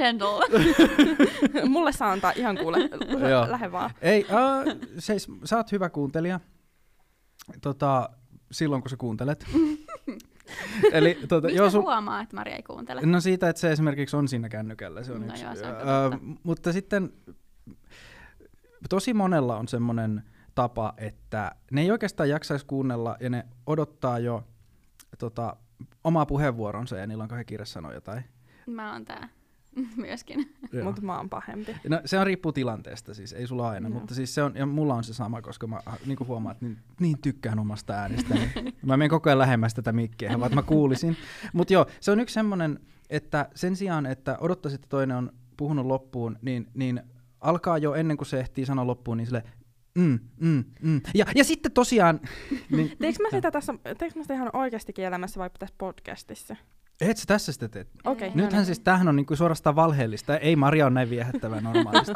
Mulle 1.69 1.93
saa 1.93 2.13
antaa 2.13 2.33
ihan 2.37 2.59
kuule, 2.59 2.79
lähde 3.51 3.73
vaan. 3.73 3.91
Ei, 4.03 4.25
uh, 4.31 4.77
siis, 4.99 5.29
sä 5.45 5.57
oot 5.57 5.73
hyvä 5.73 5.89
kuuntelija. 5.91 6.41
Tota, 7.61 8.11
silloin 8.53 8.83
kun 8.83 8.91
sä 8.91 8.97
kuuntelet. 8.97 9.47
Eli 10.93 11.19
tota, 11.29 11.47
Mistä 11.49 11.59
joo, 11.63 11.69
su- 11.69 11.83
huomaa, 11.83 12.21
että 12.23 12.37
Maria 12.37 12.57
ei 12.57 12.63
kuuntele? 12.63 13.01
no 13.05 13.21
siitä, 13.21 13.49
että 13.49 13.61
se 13.61 13.73
esimerkiksi 13.73 14.17
on 14.17 14.29
siinä 14.29 14.49
kännykällä, 14.49 15.03
se 15.05 15.13
on 15.13 15.21
No 15.21 15.27
yksi. 15.27 15.45
joo, 15.45 15.55
se 15.55 15.67
on 15.67 15.75
totta. 15.75 16.19
mutta 16.43 16.73
sitten 16.73 17.13
tosi 18.89 19.15
monella 19.15 19.57
on 19.57 19.69
semmoinen 19.69 20.23
tapa, 20.55 20.95
että 20.97 21.55
ne 21.71 21.81
ei 21.81 21.91
oikeastaan 21.91 22.29
jaksaisi 22.29 22.67
kuunnella 22.67 23.17
ja 23.21 23.31
ne 23.31 23.47
odottaa 23.67 24.19
jo 24.19 24.45
tota, 25.19 25.57
omaa 26.05 26.27
puheenvuoronsa 26.27 26.97
ja 26.97 27.07
niillä 27.07 27.23
on 27.23 27.29
kahden 27.29 27.47
kiire 27.47 27.65
sanoa 27.65 27.93
jotain. 27.93 28.25
Mä 28.67 28.93
oon 28.93 29.05
tää 29.05 29.29
myöskin. 29.97 30.55
Mutta 30.85 31.03
mä 31.03 31.17
oon 31.17 31.31
pahempi. 31.31 31.77
No, 31.89 32.01
se 32.05 32.19
on 32.19 32.27
riippuu 32.27 32.53
tilanteesta, 32.53 33.15
siis 33.15 33.33
ei 33.33 33.47
sulla 33.47 33.69
aina, 33.69 33.89
Joo. 33.89 33.99
mutta 33.99 34.15
siis 34.15 34.35
se 34.35 34.43
on, 34.43 34.53
ja 34.57 34.67
mulla 34.67 34.95
on 34.95 35.05
se 35.05 35.15
sama, 35.15 35.43
koska 35.43 35.67
mä 35.67 35.81
niin 36.07 36.17
kuin 36.17 36.29
huomaan, 36.29 36.53
että 36.53 36.65
niin, 36.67 36.79
niin 37.01 37.21
tykkään 37.23 37.59
omasta 37.59 37.93
äänestä. 37.93 38.35
Niin 38.35 38.53
mä 38.87 38.97
menen 38.97 39.11
koko 39.11 39.31
ajan 39.31 39.39
lähemmäs 39.39 39.75
tätä 39.75 39.93
mikkiä, 39.93 40.29
vaan 40.29 40.47
että 40.47 40.57
mä 40.57 40.63
kuulisin. 40.63 41.17
Mutta 41.53 41.73
joo, 41.73 41.87
se 42.01 42.11
on 42.11 42.21
yksi 42.21 42.35
semmoinen, 42.35 42.79
että 43.11 43.49
sen 43.55 43.77
sijaan, 43.77 44.07
että 44.07 44.39
odottaisit, 44.41 44.79
että 44.79 44.89
toinen 44.89 45.17
on 45.17 45.33
puhunut 45.57 45.87
loppuun, 45.87 46.39
niin, 46.43 46.69
niin 46.75 47.03
alkaa 47.41 47.79
jo 47.79 47.95
ennen 47.95 48.17
kuin 48.17 48.27
se 48.27 48.41
ehtii 48.41 48.67
sanoa 48.67 48.87
loppuun, 48.87 49.17
niin 49.17 49.27
sille 49.27 49.45
Mm, 49.95 50.19
mm, 50.41 50.65
mm. 50.83 51.01
Ja, 51.15 51.25
ja 51.35 51.45
sitten 51.45 51.73
tosiaan... 51.73 52.21
niin, 52.71 52.97
Teekö 52.99 53.23
mä 53.23 53.29
sitä 53.31 53.51
tässä, 53.51 53.75
teekö 53.99 54.19
mä 54.19 54.23
sitä 54.23 54.35
ihan 54.35 54.51
oikeastikin 54.53 55.05
elämässä 55.05 55.41
vai 55.41 55.51
tässä 55.59 55.75
podcastissa? 55.79 56.57
et 57.11 57.17
sä 57.17 57.25
tässä 57.27 57.53
sitä 57.53 57.69
teet. 57.69 57.89
Okei, 58.05 58.29
Ei. 58.29 58.35
no 58.35 58.43
Nythän 58.43 58.59
niin. 58.59 58.67
siis 58.67 58.81
tämähän 58.81 59.09
on 59.09 59.17
niinku 59.17 59.37
suorastaan 59.37 59.77
valheellista. 59.77 60.37
Ei 60.37 60.57
Maria 60.57 60.87
on 60.87 60.95
näin 60.95 61.11
viehättävä 61.11 61.61
normaalisti. 61.61 62.13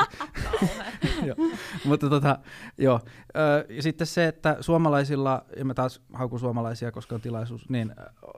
joo. 1.26 1.36
Mutta 1.84 2.10
tota, 2.10 2.38
joo. 2.78 3.00
Ö, 3.36 3.66
ja 3.68 3.82
sitten 3.82 4.06
se, 4.06 4.26
että 4.26 4.56
suomalaisilla, 4.60 5.44
ja 5.56 5.64
mä 5.64 5.74
taas 5.74 6.02
haukun 6.12 6.40
suomalaisia, 6.40 6.92
koska 6.92 7.14
on 7.14 7.20
tilaisuus, 7.20 7.68
niin 7.68 7.94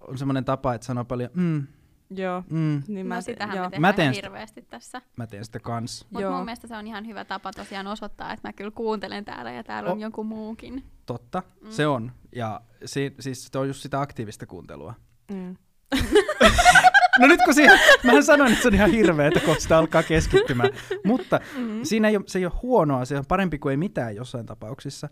on 0.09 0.19
semmoinen 0.19 0.45
tapa, 0.45 0.75
että 0.75 0.87
sanoo 0.87 1.05
paljon, 1.05 1.31
mm, 1.35 1.67
Joo. 2.11 2.43
mm, 2.51 2.83
Niin 2.89 3.09
No 3.09 3.15
te- 3.15 3.21
sitähän 3.23 3.57
joo. 3.57 3.65
me 3.65 3.71
tehdään 3.71 3.81
Mä 3.81 3.93
teen 3.93 4.05
ihan 4.05 4.15
sitä. 4.15 4.27
hirveästi 4.27 4.63
tässä. 4.63 5.03
mä 5.17 5.27
teen 5.27 5.45
sitä 5.45 5.61
kans. 5.61 6.07
Mutta 6.11 6.23
Joo. 6.23 6.37
mun 6.37 6.45
mielestä 6.45 6.67
se 6.67 6.77
on 6.77 6.87
ihan 6.87 7.07
hyvä 7.07 7.25
tapa 7.25 7.53
tosiaan 7.53 7.87
osoittaa, 7.87 8.33
että 8.33 8.49
mä 8.49 8.53
kyllä 8.53 8.71
kuuntelen 8.71 9.25
täällä 9.25 9.53
ja 9.53 9.65
täällä 9.65 9.91
on 9.93 9.99
O- 9.99 10.01
joku 10.01 10.25
muukin. 10.25 10.85
Totta, 11.07 11.43
Mm. 11.65 11.71
se 11.71 11.87
on. 11.87 12.13
Ja 12.35 12.61
si, 12.85 13.15
siis 13.21 13.49
se 13.53 13.59
on 13.59 13.67
just 13.69 13.83
sitä 13.83 14.01
aktiivista 14.01 14.47
kuuntelua. 14.47 14.95
Mm. 15.33 15.57
No 17.21 17.27
nyt 17.27 17.41
kun 17.45 17.55
siihen, 17.55 17.79
mähän 18.05 18.25
sanoin, 18.25 18.51
että 18.53 18.63
se 18.63 18.69
on 18.69 18.75
ihan 18.75 18.91
hirveetä, 18.91 19.41
kun 19.41 19.57
sitä 19.59 19.79
alkaa 19.79 20.03
keskittymään. 20.03 20.71
Mutta 21.05 21.41
Mm. 21.57 21.81
siinä 21.85 22.09
ei 22.09 22.17
ole, 22.17 22.25
se 22.27 22.39
ei 22.39 22.45
ole 22.47 22.53
huonoa, 22.63 23.05
se 23.05 23.19
on 23.19 23.25
parempi 23.29 23.59
kuin 23.59 23.71
ei 23.71 23.77
mitään 23.77 24.17
jossain 24.17 24.47
tapauksissa. 24.47 25.09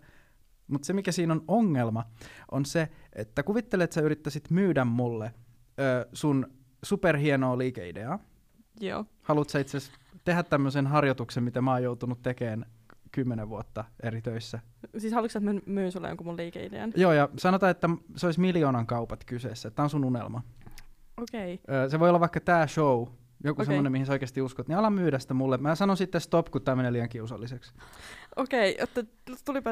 Mutta 0.67 0.85
se, 0.85 0.93
mikä 0.93 1.11
siinä 1.11 1.33
on 1.33 1.43
ongelma, 1.47 2.03
on 2.51 2.65
se, 2.65 2.89
että 3.13 3.43
kuvittele, 3.43 3.83
että 3.83 3.93
sä 3.93 4.01
yrittäisit 4.01 4.49
myydä 4.51 4.85
mulle 4.85 5.33
ö, 5.79 6.07
sun 6.13 6.47
superhienoa 6.83 7.57
liikeideaa. 7.57 8.19
Joo. 8.79 9.05
Haluat 9.21 9.49
sä 9.49 9.59
itse 9.59 9.77
tehdä 10.23 10.43
tämmöisen 10.43 10.87
harjoituksen, 10.87 11.43
mitä 11.43 11.61
mä 11.61 11.71
oon 11.71 11.83
joutunut 11.83 12.21
tekemään 12.21 12.65
kymmenen 13.11 13.49
vuotta 13.49 13.83
eri 14.03 14.21
töissä. 14.21 14.59
Siis 14.97 15.13
haluatko 15.13 15.31
sä, 15.31 15.39
että 15.39 15.53
mä 15.53 15.59
myyn 15.65 15.91
sulle 15.91 16.07
jonkun 16.07 16.27
mun 16.27 16.37
liikeidean? 16.37 16.93
Joo, 16.95 17.13
ja 17.13 17.29
sanotaan, 17.37 17.71
että 17.71 17.89
se 18.15 18.25
olisi 18.25 18.39
miljoonan 18.39 18.87
kaupat 18.87 19.23
kyseessä. 19.25 19.71
Tämä 19.71 19.83
on 19.83 19.89
sun 19.89 20.05
unelma. 20.05 20.41
Okei. 21.17 21.59
Ö, 21.69 21.89
se 21.89 21.99
voi 21.99 22.09
olla 22.09 22.19
vaikka 22.19 22.39
tämä 22.39 22.67
show, 22.67 23.07
joku 23.43 23.61
okay. 23.61 23.65
semmoinen, 23.65 23.91
mihin 23.91 24.05
sä 24.05 24.11
oikeasti 24.11 24.41
uskot, 24.41 24.67
niin 24.67 24.77
ala 24.77 24.89
myydä 24.89 25.19
sitä 25.19 25.33
mulle. 25.33 25.57
Mä 25.57 25.75
sanon 25.75 25.97
sitten 25.97 26.21
stop, 26.21 26.51
kun 26.51 26.61
tämä 26.61 26.75
menee 26.75 26.93
liian 26.93 27.09
kiusalliseksi. 27.09 27.73
Okei, 28.35 28.75
että 28.79 29.03
tulipa... 29.45 29.69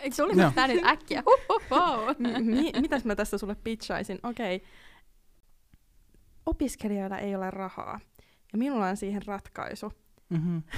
Eikö 0.00 0.16
sulla 0.16 0.42
Joo. 0.42 0.52
tää 0.54 0.68
nyt 0.68 0.84
äkkiä? 0.84 1.22
Huh, 1.26 1.62
huh. 1.70 2.16
Mi- 2.40 2.72
mitäs 2.80 3.04
mä 3.04 3.16
tässä 3.16 3.38
sulle 3.38 3.56
pitchaisin? 3.64 4.18
Okei. 4.22 4.62
Opiskelijoilla 6.46 7.18
ei 7.18 7.36
ole 7.36 7.50
rahaa. 7.50 8.00
Ja 8.52 8.58
minulla 8.58 8.86
on 8.88 8.96
siihen 8.96 9.22
ratkaisu. 9.26 9.92
Mm-hmm. 10.28 10.62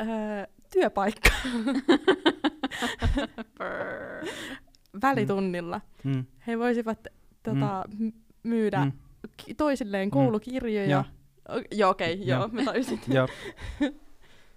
öö, 0.00 0.46
työpaikka 0.72 1.30
välitunnilla. 5.02 5.80
Mm. 6.04 6.24
He 6.46 6.58
voisivat 6.58 7.06
tota, 7.42 7.84
m- 7.98 8.08
myydä 8.42 8.84
Mm. 8.84 8.92
toisilleen 9.56 10.10
koulukirjoja. 10.10 10.90
Joo. 10.90 11.04
O- 11.48 11.62
joo, 11.70 11.90
okei, 11.90 12.14
okay, 12.14 12.26
joo, 12.26 12.38
Joo. 12.38 12.48
mä 12.48 12.64
tajusin. 12.64 13.00
Joo. 13.14 13.28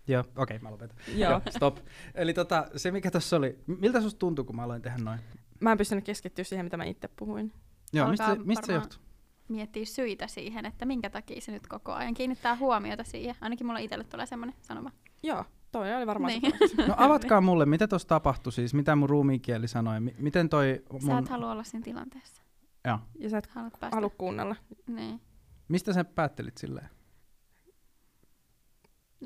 Joo, 0.07 0.19
okei, 0.21 0.33
okay, 0.37 0.59
mä 0.59 0.71
lopetan. 0.71 0.97
joo. 1.15 1.41
stop. 1.49 1.77
Eli 2.15 2.33
tota, 2.33 2.67
se 2.75 2.91
mikä 2.91 3.11
tässä 3.11 3.35
oli, 3.35 3.59
miltä 3.67 4.01
susta 4.01 4.19
tuntui, 4.19 4.45
kun 4.45 4.55
mä 4.55 4.63
aloin 4.63 4.81
tehdä 4.81 4.97
noin? 4.97 5.19
Mä 5.59 5.71
en 5.71 5.77
pystynyt 5.77 6.05
keskittyä 6.05 6.43
siihen, 6.43 6.65
mitä 6.65 6.77
mä 6.77 6.83
itse 6.83 7.07
puhuin. 7.07 7.51
Joo, 7.93 8.09
mistä, 8.09 8.35
mistä 8.43 8.65
se 8.65 8.73
johtuu? 8.73 8.99
Miettii 9.47 9.85
syitä 9.85 10.27
siihen, 10.27 10.65
että 10.65 10.85
minkä 10.85 11.09
takia 11.09 11.41
se 11.41 11.51
nyt 11.51 11.67
koko 11.67 11.91
ajan 11.93 12.13
kiinnittää 12.13 12.55
huomiota 12.55 13.03
siihen. 13.03 13.35
Ainakin 13.41 13.67
mulla 13.67 13.79
itselle 13.79 14.03
tulee 14.03 14.25
semmoinen 14.25 14.55
sanoma. 14.61 14.91
Joo, 15.23 15.45
toi 15.71 15.95
oli 15.95 16.07
varmaan 16.07 16.33
Niin. 16.41 16.53
se. 16.75 16.87
No 16.87 16.93
avatkaa 16.97 17.41
mulle, 17.41 17.65
mitä 17.65 17.87
tuossa 17.87 18.07
tapahtui 18.07 18.51
siis, 18.53 18.73
mitä 18.73 18.95
mun 18.95 19.09
ruumiinkieli 19.09 19.67
sanoi, 19.67 19.99
mi- 19.99 20.15
miten 20.17 20.49
toi 20.49 20.83
Sä 21.05 21.07
mun... 21.11 21.19
et 21.19 21.29
halua 21.29 21.51
olla 21.51 21.63
siinä 21.63 21.83
tilanteessa. 21.83 22.41
Joo. 22.85 22.99
Ja 23.19 23.29
sä 23.29 23.37
et 23.37 23.47
Haluat 23.47 23.73
päästä. 23.79 23.97
halua 23.97 24.09
kuunnella. 24.17 24.55
Niin. 24.87 25.21
Mistä 25.67 25.93
sä 25.93 26.03
päättelit 26.03 26.57
silleen? 26.57 26.89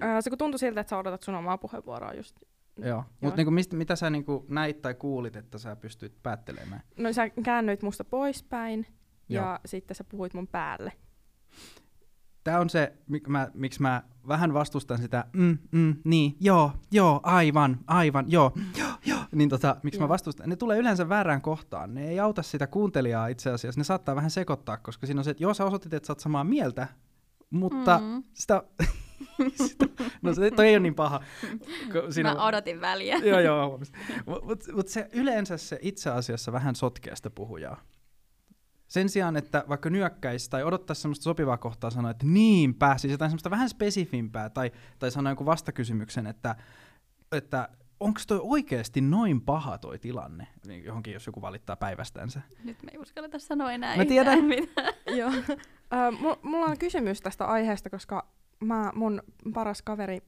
Ää, 0.01 0.21
se 0.21 0.29
kun 0.29 0.37
tuntui 0.37 0.59
siltä, 0.59 0.81
että 0.81 0.89
sä 0.89 0.97
odotat 0.97 1.23
sun 1.23 1.35
omaa 1.35 1.57
puheenvuoroa 1.57 2.13
just. 2.13 2.35
Joo, 2.85 3.03
mutta 3.21 3.37
niinku, 3.37 3.51
mistä, 3.51 3.75
mitä 3.75 3.95
sä 3.95 4.09
niinku 4.09 4.45
näit 4.49 4.81
tai 4.81 4.93
kuulit, 4.93 5.35
että 5.35 5.57
sä 5.57 5.75
pystyit 5.75 6.23
päättelemään? 6.23 6.81
No 6.97 7.13
sä 7.13 7.29
käännyit 7.29 7.81
musta 7.81 8.03
poispäin 8.03 8.85
ja 9.29 9.41
Joo. 9.41 9.57
sitten 9.65 9.95
sä 9.95 10.03
puhuit 10.03 10.33
mun 10.33 10.47
päälle. 10.47 10.91
Tämä 12.43 12.59
on 12.59 12.69
se, 12.69 12.93
mik 13.07 13.27
mä, 13.27 13.51
miksi 13.53 13.81
mä 13.81 14.03
vähän 14.27 14.53
vastustan 14.53 14.97
sitä, 14.97 15.25
mm, 15.33 15.57
mm, 15.71 15.95
niin, 16.03 16.35
joo, 16.39 16.71
joo, 16.91 17.19
aivan, 17.23 17.77
aivan, 17.87 18.25
joo, 18.31 18.51
joo, 18.77 18.89
joo, 19.05 19.19
niin 19.31 19.49
tota, 19.49 19.75
miksi 19.83 19.99
mä 19.99 20.03
Joo. 20.03 20.09
vastustan, 20.09 20.49
ne 20.49 20.55
tulee 20.55 20.77
yleensä 20.77 21.09
väärään 21.09 21.41
kohtaan. 21.41 21.93
Ne 21.93 22.07
ei 22.09 22.19
auta 22.19 22.41
sitä 22.43 22.67
kuuntelijaa 22.67 23.27
itse 23.27 23.49
asiassa, 23.49 23.79
ne 23.79 23.83
saattaa 23.83 24.15
vähän 24.15 24.31
sekoittaa, 24.31 24.77
koska 24.77 25.05
siinä 25.05 25.19
on 25.19 25.23
se, 25.23 25.31
että 25.31 25.43
joo 25.43 25.53
sä 25.53 25.65
osoitit, 25.65 25.93
että 25.93 26.07
sä 26.07 26.13
oot 26.13 26.19
samaa 26.19 26.43
mieltä, 26.43 26.87
mutta 27.49 27.97
Mm. 27.99 28.23
sitä, 28.33 28.63
no 30.21 30.33
se 30.33 30.51
toi 30.51 30.67
ei 30.67 30.73
ole 30.73 30.79
niin 30.79 30.95
paha. 30.95 31.19
Siinä 32.09 32.33
Mä 32.33 32.47
odotin 32.47 32.81
väliä. 32.81 33.17
joo, 33.23 33.39
joo, 33.39 33.69
huomasin. 33.69 33.95
Mutta 34.25 34.45
mut, 34.45 34.63
mut 34.73 34.87
se 34.87 35.09
yleensä 35.13 35.57
se 35.57 35.79
itse 35.81 36.09
asiassa 36.09 36.51
vähän 36.51 36.75
sotkee 36.75 37.15
sitä 37.15 37.29
puhujaa. 37.29 37.81
Sen 38.87 39.09
sijaan, 39.09 39.37
että 39.37 39.63
vaikka 39.69 39.89
nyökkäisi 39.89 40.49
tai 40.49 40.63
odottaisi 40.63 41.01
semmoista 41.01 41.23
sopivaa 41.23 41.57
kohtaa 41.57 41.89
sanoa, 41.89 42.11
että 42.11 42.25
niinpä, 42.25 42.97
siis 42.97 43.11
jotain 43.11 43.31
semmoista 43.31 43.49
vähän 43.49 43.69
spesifimpää, 43.69 44.49
tai, 44.49 44.71
tai 44.99 45.11
sanoa 45.11 45.31
jonkun 45.31 45.45
vastakysymyksen, 45.45 46.27
että, 46.27 46.55
että 47.31 47.69
onko 47.99 48.21
toi 48.27 48.39
oikeasti 48.43 49.01
noin 49.01 49.41
paha 49.41 49.77
toi 49.77 49.99
tilanne, 49.99 50.47
niin 50.67 50.83
johonkin 50.83 51.13
jos 51.13 51.25
joku 51.27 51.41
valittaa 51.41 51.75
päivästänsä. 51.75 52.41
Nyt 52.63 52.83
me 52.83 52.91
ei 52.91 52.97
uskalleta 52.97 53.39
sanoa 53.39 53.71
enää 53.71 53.97
Mä 53.97 54.05
tiedän. 54.05 54.43
mitään. 54.45 54.93
Joo. 55.05 55.31
Mu- 56.11 56.39
mulla 56.41 56.65
on 56.65 56.77
kysymys 56.77 57.21
tästä 57.21 57.45
aiheesta, 57.45 57.89
koska 57.89 58.27
mä, 58.63 58.91
mun 58.95 59.21
paras 59.53 59.81
kaveri, 59.81 60.19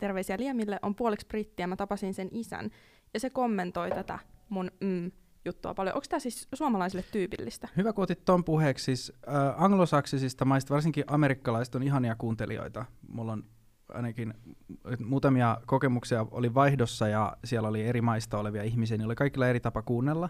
terveisiä 0.00 0.38
Liemille, 0.38 0.78
on 0.82 0.94
puoliksi 0.94 1.26
brittiä. 1.26 1.66
Mä 1.66 1.76
tapasin 1.76 2.14
sen 2.14 2.28
isän 2.32 2.70
ja 3.14 3.20
se 3.20 3.30
kommentoi 3.30 3.90
tätä 3.90 4.18
mun 4.48 4.70
mm, 4.80 5.10
juttua 5.44 5.74
paljon. 5.74 5.94
Onko 5.96 6.06
tämä 6.08 6.20
siis 6.20 6.48
suomalaisille 6.54 7.04
tyypillistä? 7.12 7.68
Hyvä, 7.76 7.92
kun 7.92 8.02
otit 8.02 8.24
ton 8.24 8.44
puheeksi. 8.44 8.84
Siis, 8.84 9.12
äh, 9.28 9.62
anglosaksisista 9.62 10.44
maista, 10.44 10.74
varsinkin 10.74 11.04
amerikkalaiset 11.06 11.74
on 11.74 11.82
ihania 11.82 12.16
kuuntelijoita. 12.16 12.84
Mulla 13.08 13.32
on 13.32 13.44
ainakin 13.88 14.34
muutamia 15.04 15.60
kokemuksia 15.66 16.26
oli 16.30 16.54
vaihdossa 16.54 17.08
ja 17.08 17.36
siellä 17.44 17.68
oli 17.68 17.86
eri 17.86 18.00
maista 18.00 18.38
olevia 18.38 18.62
ihmisiä, 18.62 18.96
niin 18.96 19.06
oli 19.06 19.14
kaikilla 19.14 19.48
eri 19.48 19.60
tapa 19.60 19.82
kuunnella. 19.82 20.28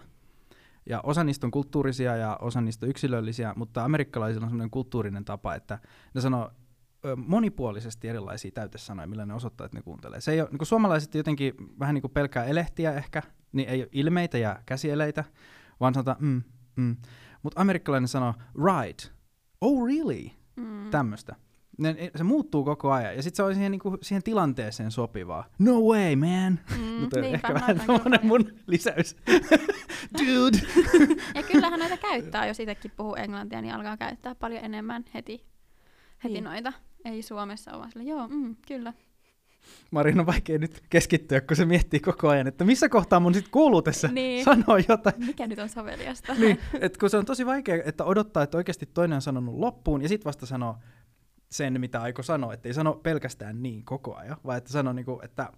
Ja 0.85 1.01
osa 1.03 1.23
niistä 1.23 1.47
on 1.47 1.51
kulttuurisia 1.51 2.15
ja 2.15 2.37
osa 2.41 2.61
niistä 2.61 2.85
on 2.85 2.89
yksilöllisiä, 2.89 3.53
mutta 3.55 3.83
amerikkalaisilla 3.83 4.45
on 4.45 4.49
sellainen 4.49 4.71
kulttuurinen 4.71 5.25
tapa, 5.25 5.55
että 5.55 5.79
ne 6.13 6.21
sanoo 6.21 6.51
monipuolisesti 7.15 8.07
erilaisia 8.07 8.51
täytesanoja, 8.51 9.07
millä 9.07 9.25
ne 9.25 9.33
osoittaa, 9.33 9.65
että 9.65 9.77
ne 9.77 9.81
kuuntelee. 9.81 10.21
Se 10.21 10.31
ei 10.31 10.41
ole, 10.41 10.49
niin 10.49 10.57
kuin 10.57 10.67
suomalaiset 10.67 11.15
jotenkin 11.15 11.53
vähän 11.79 11.93
niin 11.95 12.01
kuin 12.01 12.11
pelkää 12.11 12.43
elehtiä 12.45 12.91
ehkä, 12.93 13.23
niin 13.51 13.69
ei 13.69 13.81
ole 13.81 13.89
ilmeitä 13.91 14.37
ja 14.37 14.59
käsieleitä, 14.65 15.23
vaan 15.79 15.93
sanotaan 15.93 16.17
mm, 16.19 16.41
mm. 16.75 16.95
Mutta 17.43 17.61
amerikkalainen 17.61 18.07
sanoo 18.07 18.33
right, 18.65 19.11
oh 19.61 19.85
really, 19.87 20.29
Mm. 20.55 20.89
tämmöistä. 20.91 21.35
Ne, 21.77 22.11
se 22.15 22.23
muuttuu 22.23 22.63
koko 22.63 22.91
ajan, 22.91 23.15
ja 23.15 23.23
sitten 23.23 23.35
se 23.37 23.43
on 23.43 23.53
siihen, 23.53 23.71
niinku, 23.71 23.97
siihen 24.01 24.23
tilanteeseen 24.23 24.91
sopivaa. 24.91 25.45
No 25.59 25.79
way, 25.81 26.15
man! 26.15 26.59
Mm, 26.77 26.83
Mutta 27.01 27.21
niinpä, 27.21 27.35
ehkä 27.47 27.53
vähän 27.53 27.81
paljon. 27.87 28.19
mun 28.23 28.51
lisäys. 28.67 29.15
Dude! 30.19 30.57
Ja 31.35 31.43
kyllähän 31.43 31.79
näitä 31.79 31.97
käyttää, 31.97 32.47
jos 32.47 32.59
itsekin 32.59 32.91
puhuu 32.95 33.15
englantia, 33.15 33.61
niin 33.61 33.73
alkaa 33.73 33.97
käyttää 33.97 34.35
paljon 34.35 34.63
enemmän 34.65 35.05
heti, 35.13 35.45
heti 36.23 36.33
Niin. 36.33 36.43
noita. 36.43 36.73
Ei 37.05 37.21
Suomessa 37.21 37.71
ole 37.71 37.79
vaan 37.79 37.91
sille, 37.91 38.03
joo, 38.09 38.27
mm, 38.27 38.55
kyllä. 38.67 38.93
Marin 39.91 40.19
on 40.19 40.25
vaikea 40.25 40.57
nyt 40.57 40.83
keskittyä, 40.89 41.41
kun 41.41 41.57
se 41.57 41.65
miettii 41.65 41.99
koko 41.99 42.29
ajan, 42.29 42.47
että 42.47 42.65
missä 42.65 42.89
kohtaa 42.89 43.19
mun 43.19 43.33
sitten 43.33 43.51
kuuluu 43.51 43.81
tässä 43.81 44.07
Niin. 44.07 44.45
sanoa 44.45 44.79
jotain. 44.89 45.25
Mikä 45.25 45.47
nyt 45.47 45.59
on 45.59 45.69
soveliasta? 45.69 46.33
niin, 46.33 46.59
et 46.81 46.97
kun 46.97 47.09
se 47.09 47.17
on 47.17 47.25
tosi 47.25 47.45
vaikea, 47.45 47.83
että 47.85 48.03
odottaa, 48.05 48.43
että 48.43 48.57
oikeasti 48.57 48.85
toinen 48.85 49.15
on 49.15 49.21
sanonut 49.21 49.55
loppuun, 49.55 50.01
ja 50.01 50.07
sitten 50.09 50.25
vasta 50.25 50.45
sanoo 50.45 50.75
sen, 51.51 51.81
mitä 51.81 52.01
aiko 52.01 52.23
sanoa, 52.23 52.53
että 52.53 52.69
ei 52.69 52.73
sano 52.73 52.93
pelkästään 52.93 53.63
niin 53.63 53.85
koko 53.85 54.15
ajan, 54.15 54.37
vaan 54.45 54.57
että 54.57 54.71
sanoo, 54.71 54.93
niinku, 54.93 55.19
että 55.23 55.49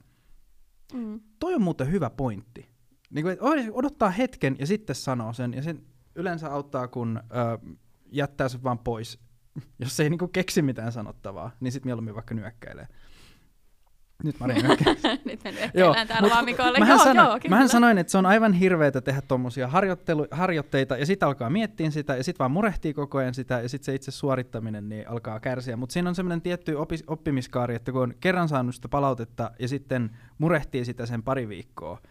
Mm. 0.94 1.20
toi 1.40 1.54
on 1.56 1.62
muuten 1.62 1.92
hyvä 1.92 2.10
pointti. 2.10 2.70
Niin 3.10 3.24
kuin, 3.26 3.34
että 3.34 3.46
odottaa 3.72 4.10
hetken 4.10 4.56
ja 4.60 4.68
sitten 4.68 4.96
sanoo 4.96 5.34
sen, 5.34 5.54
ja 5.54 5.64
sen 5.64 5.82
yleensä 6.16 6.54
auttaa, 6.54 6.88
kun 6.88 7.20
ö, 7.24 7.74
jättää 8.12 8.50
sen 8.50 8.64
vaan 8.64 8.80
pois. 8.80 9.20
Jos 9.80 10.00
ei 10.00 10.10
niinku 10.10 10.28
keksi 10.28 10.62
mitään 10.62 10.92
sanottavaa, 10.92 11.52
niin 11.60 11.72
sitten 11.72 11.88
mieluummin 11.88 12.16
vaikka 12.16 12.36
nyökkäilee. 12.36 12.88
Nyt 14.24 14.36
nyökkää. 14.40 14.94
Nyt 15.26 15.44
me 15.44 15.72
Joo, 15.74 15.96
täällä 16.08 16.22
mut 16.22 16.32
mähän, 16.80 16.88
joo, 16.88 17.04
sanoin, 17.04 17.28
joo, 17.28 17.40
kyllä. 17.40 17.50
mähän 17.56 17.70
sanoin, 17.70 17.98
että 17.98 18.12
se 18.12 18.18
on 18.18 18.26
aivan 18.26 18.54
hirveetä 18.54 19.02
tehdä 19.02 19.22
tuommoisia 19.22 19.70
harjoitteita, 20.32 20.98
ja 20.98 21.06
sitten 21.06 21.28
alkaa 21.28 21.50
miettiä 21.50 21.92
sitä, 21.92 22.16
ja 22.16 22.24
sitten 22.24 22.40
vaan 22.40 22.52
murehtii 22.52 22.94
koko 22.94 23.18
ajan 23.18 23.34
sitä, 23.34 23.62
ja 23.62 23.70
sitten 23.70 23.86
se 23.86 23.96
itse 23.96 24.12
suorittaminen 24.12 24.90
niin 24.90 25.10
alkaa 25.10 25.40
kärsiä. 25.40 25.78
Mutta 25.78 25.94
siinä 25.94 26.10
on 26.10 26.16
semmoinen 26.16 26.42
tietty 26.42 26.74
opi- 26.74 27.04
oppimiskaari, 27.08 27.76
että 27.76 27.92
kun 27.92 28.02
on 28.02 28.14
kerran 28.20 28.50
saanut 28.50 28.76
sitä 28.76 28.88
palautetta, 28.88 29.52
ja 29.60 29.68
sitten 29.68 30.18
murehtii 30.38 30.86
sitä 30.86 31.06
sen 31.06 31.24
pari 31.24 31.48
viikkoa, 31.48 32.02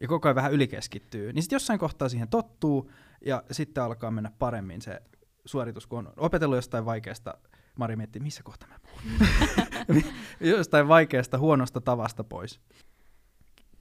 ja 0.00 0.08
koko 0.08 0.28
ajan 0.28 0.36
vähän 0.36 0.52
ylikeskittyy, 0.52 1.32
niin 1.32 1.42
sitten 1.42 1.56
jossain 1.56 1.78
kohtaa 1.78 2.08
siihen 2.08 2.28
tottuu, 2.28 2.90
ja 3.26 3.42
sitten 3.50 3.84
alkaa 3.84 4.10
mennä 4.10 4.30
paremmin 4.38 4.82
se 4.82 5.02
suoritus, 5.44 5.86
kun 5.86 5.98
on 5.98 6.12
opetellut 6.16 6.56
jostain 6.56 6.84
vaikeasta, 6.84 7.34
Mari 7.78 7.96
miettii, 7.96 8.22
missä 8.22 8.42
kohtaa 8.42 8.68
mä 8.68 8.78
puhun. 8.78 10.02
jostain 10.56 10.88
vaikeasta, 10.88 11.38
huonosta 11.38 11.80
tavasta 11.80 12.24
pois. 12.24 12.60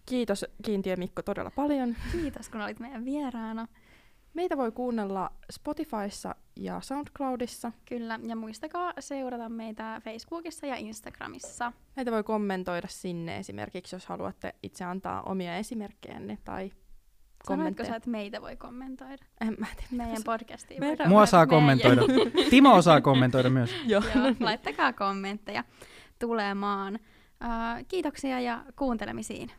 Kiitos 0.05 0.45
Kiintiö 0.63 0.95
Mikko 0.95 1.21
todella 1.21 1.51
paljon. 1.55 1.95
Kiitos, 2.11 2.49
kun 2.49 2.61
olit 2.61 2.79
meidän 2.79 3.05
vieraana. 3.05 3.67
Meitä 4.33 4.57
voi 4.57 4.71
kuunnella 4.71 5.31
Spotifyssa 5.51 6.35
ja 6.55 6.81
SoundCloudissa. 6.81 7.71
Kyllä, 7.85 8.19
ja 8.23 8.35
muistakaa 8.35 8.93
seurata 8.99 9.49
meitä 9.49 10.01
Facebookissa 10.03 10.65
ja 10.65 10.75
Instagramissa. 10.75 11.73
Meitä 11.95 12.11
voi 12.11 12.23
kommentoida 12.23 12.87
sinne 12.87 13.37
esimerkiksi, 13.37 13.95
jos 13.95 14.05
haluatte 14.05 14.55
itse 14.63 14.83
antaa 14.83 15.21
omia 15.21 15.57
esimerkkejänne 15.57 16.37
tai 16.43 16.71
Sanoitko 17.47 17.53
kommentteja. 17.63 17.89
sä, 17.89 17.95
että 17.95 18.09
meitä 18.09 18.41
voi 18.41 18.55
kommentoida? 18.55 19.25
En 19.41 19.55
mä 19.59 19.65
tiedä. 19.75 20.03
Meidän 20.03 20.23
podcastiin. 20.25 20.79
Meidän- 20.79 20.97
voi 20.97 21.07
Mua 21.07 21.25
saa 21.25 21.47
kommentoida. 21.47 22.01
kommentoida. 22.01 22.49
Timo 22.49 22.73
osaa 22.75 23.01
kommentoida 23.01 23.49
myös. 23.49 23.71
Joo. 23.85 24.01
Joo, 24.15 24.33
laittakaa 24.39 24.93
kommentteja 24.93 25.63
tulemaan. 26.19 26.93
Uh, 27.43 27.85
kiitoksia 27.87 28.39
ja 28.39 28.63
kuuntelemisiin. 28.75 29.51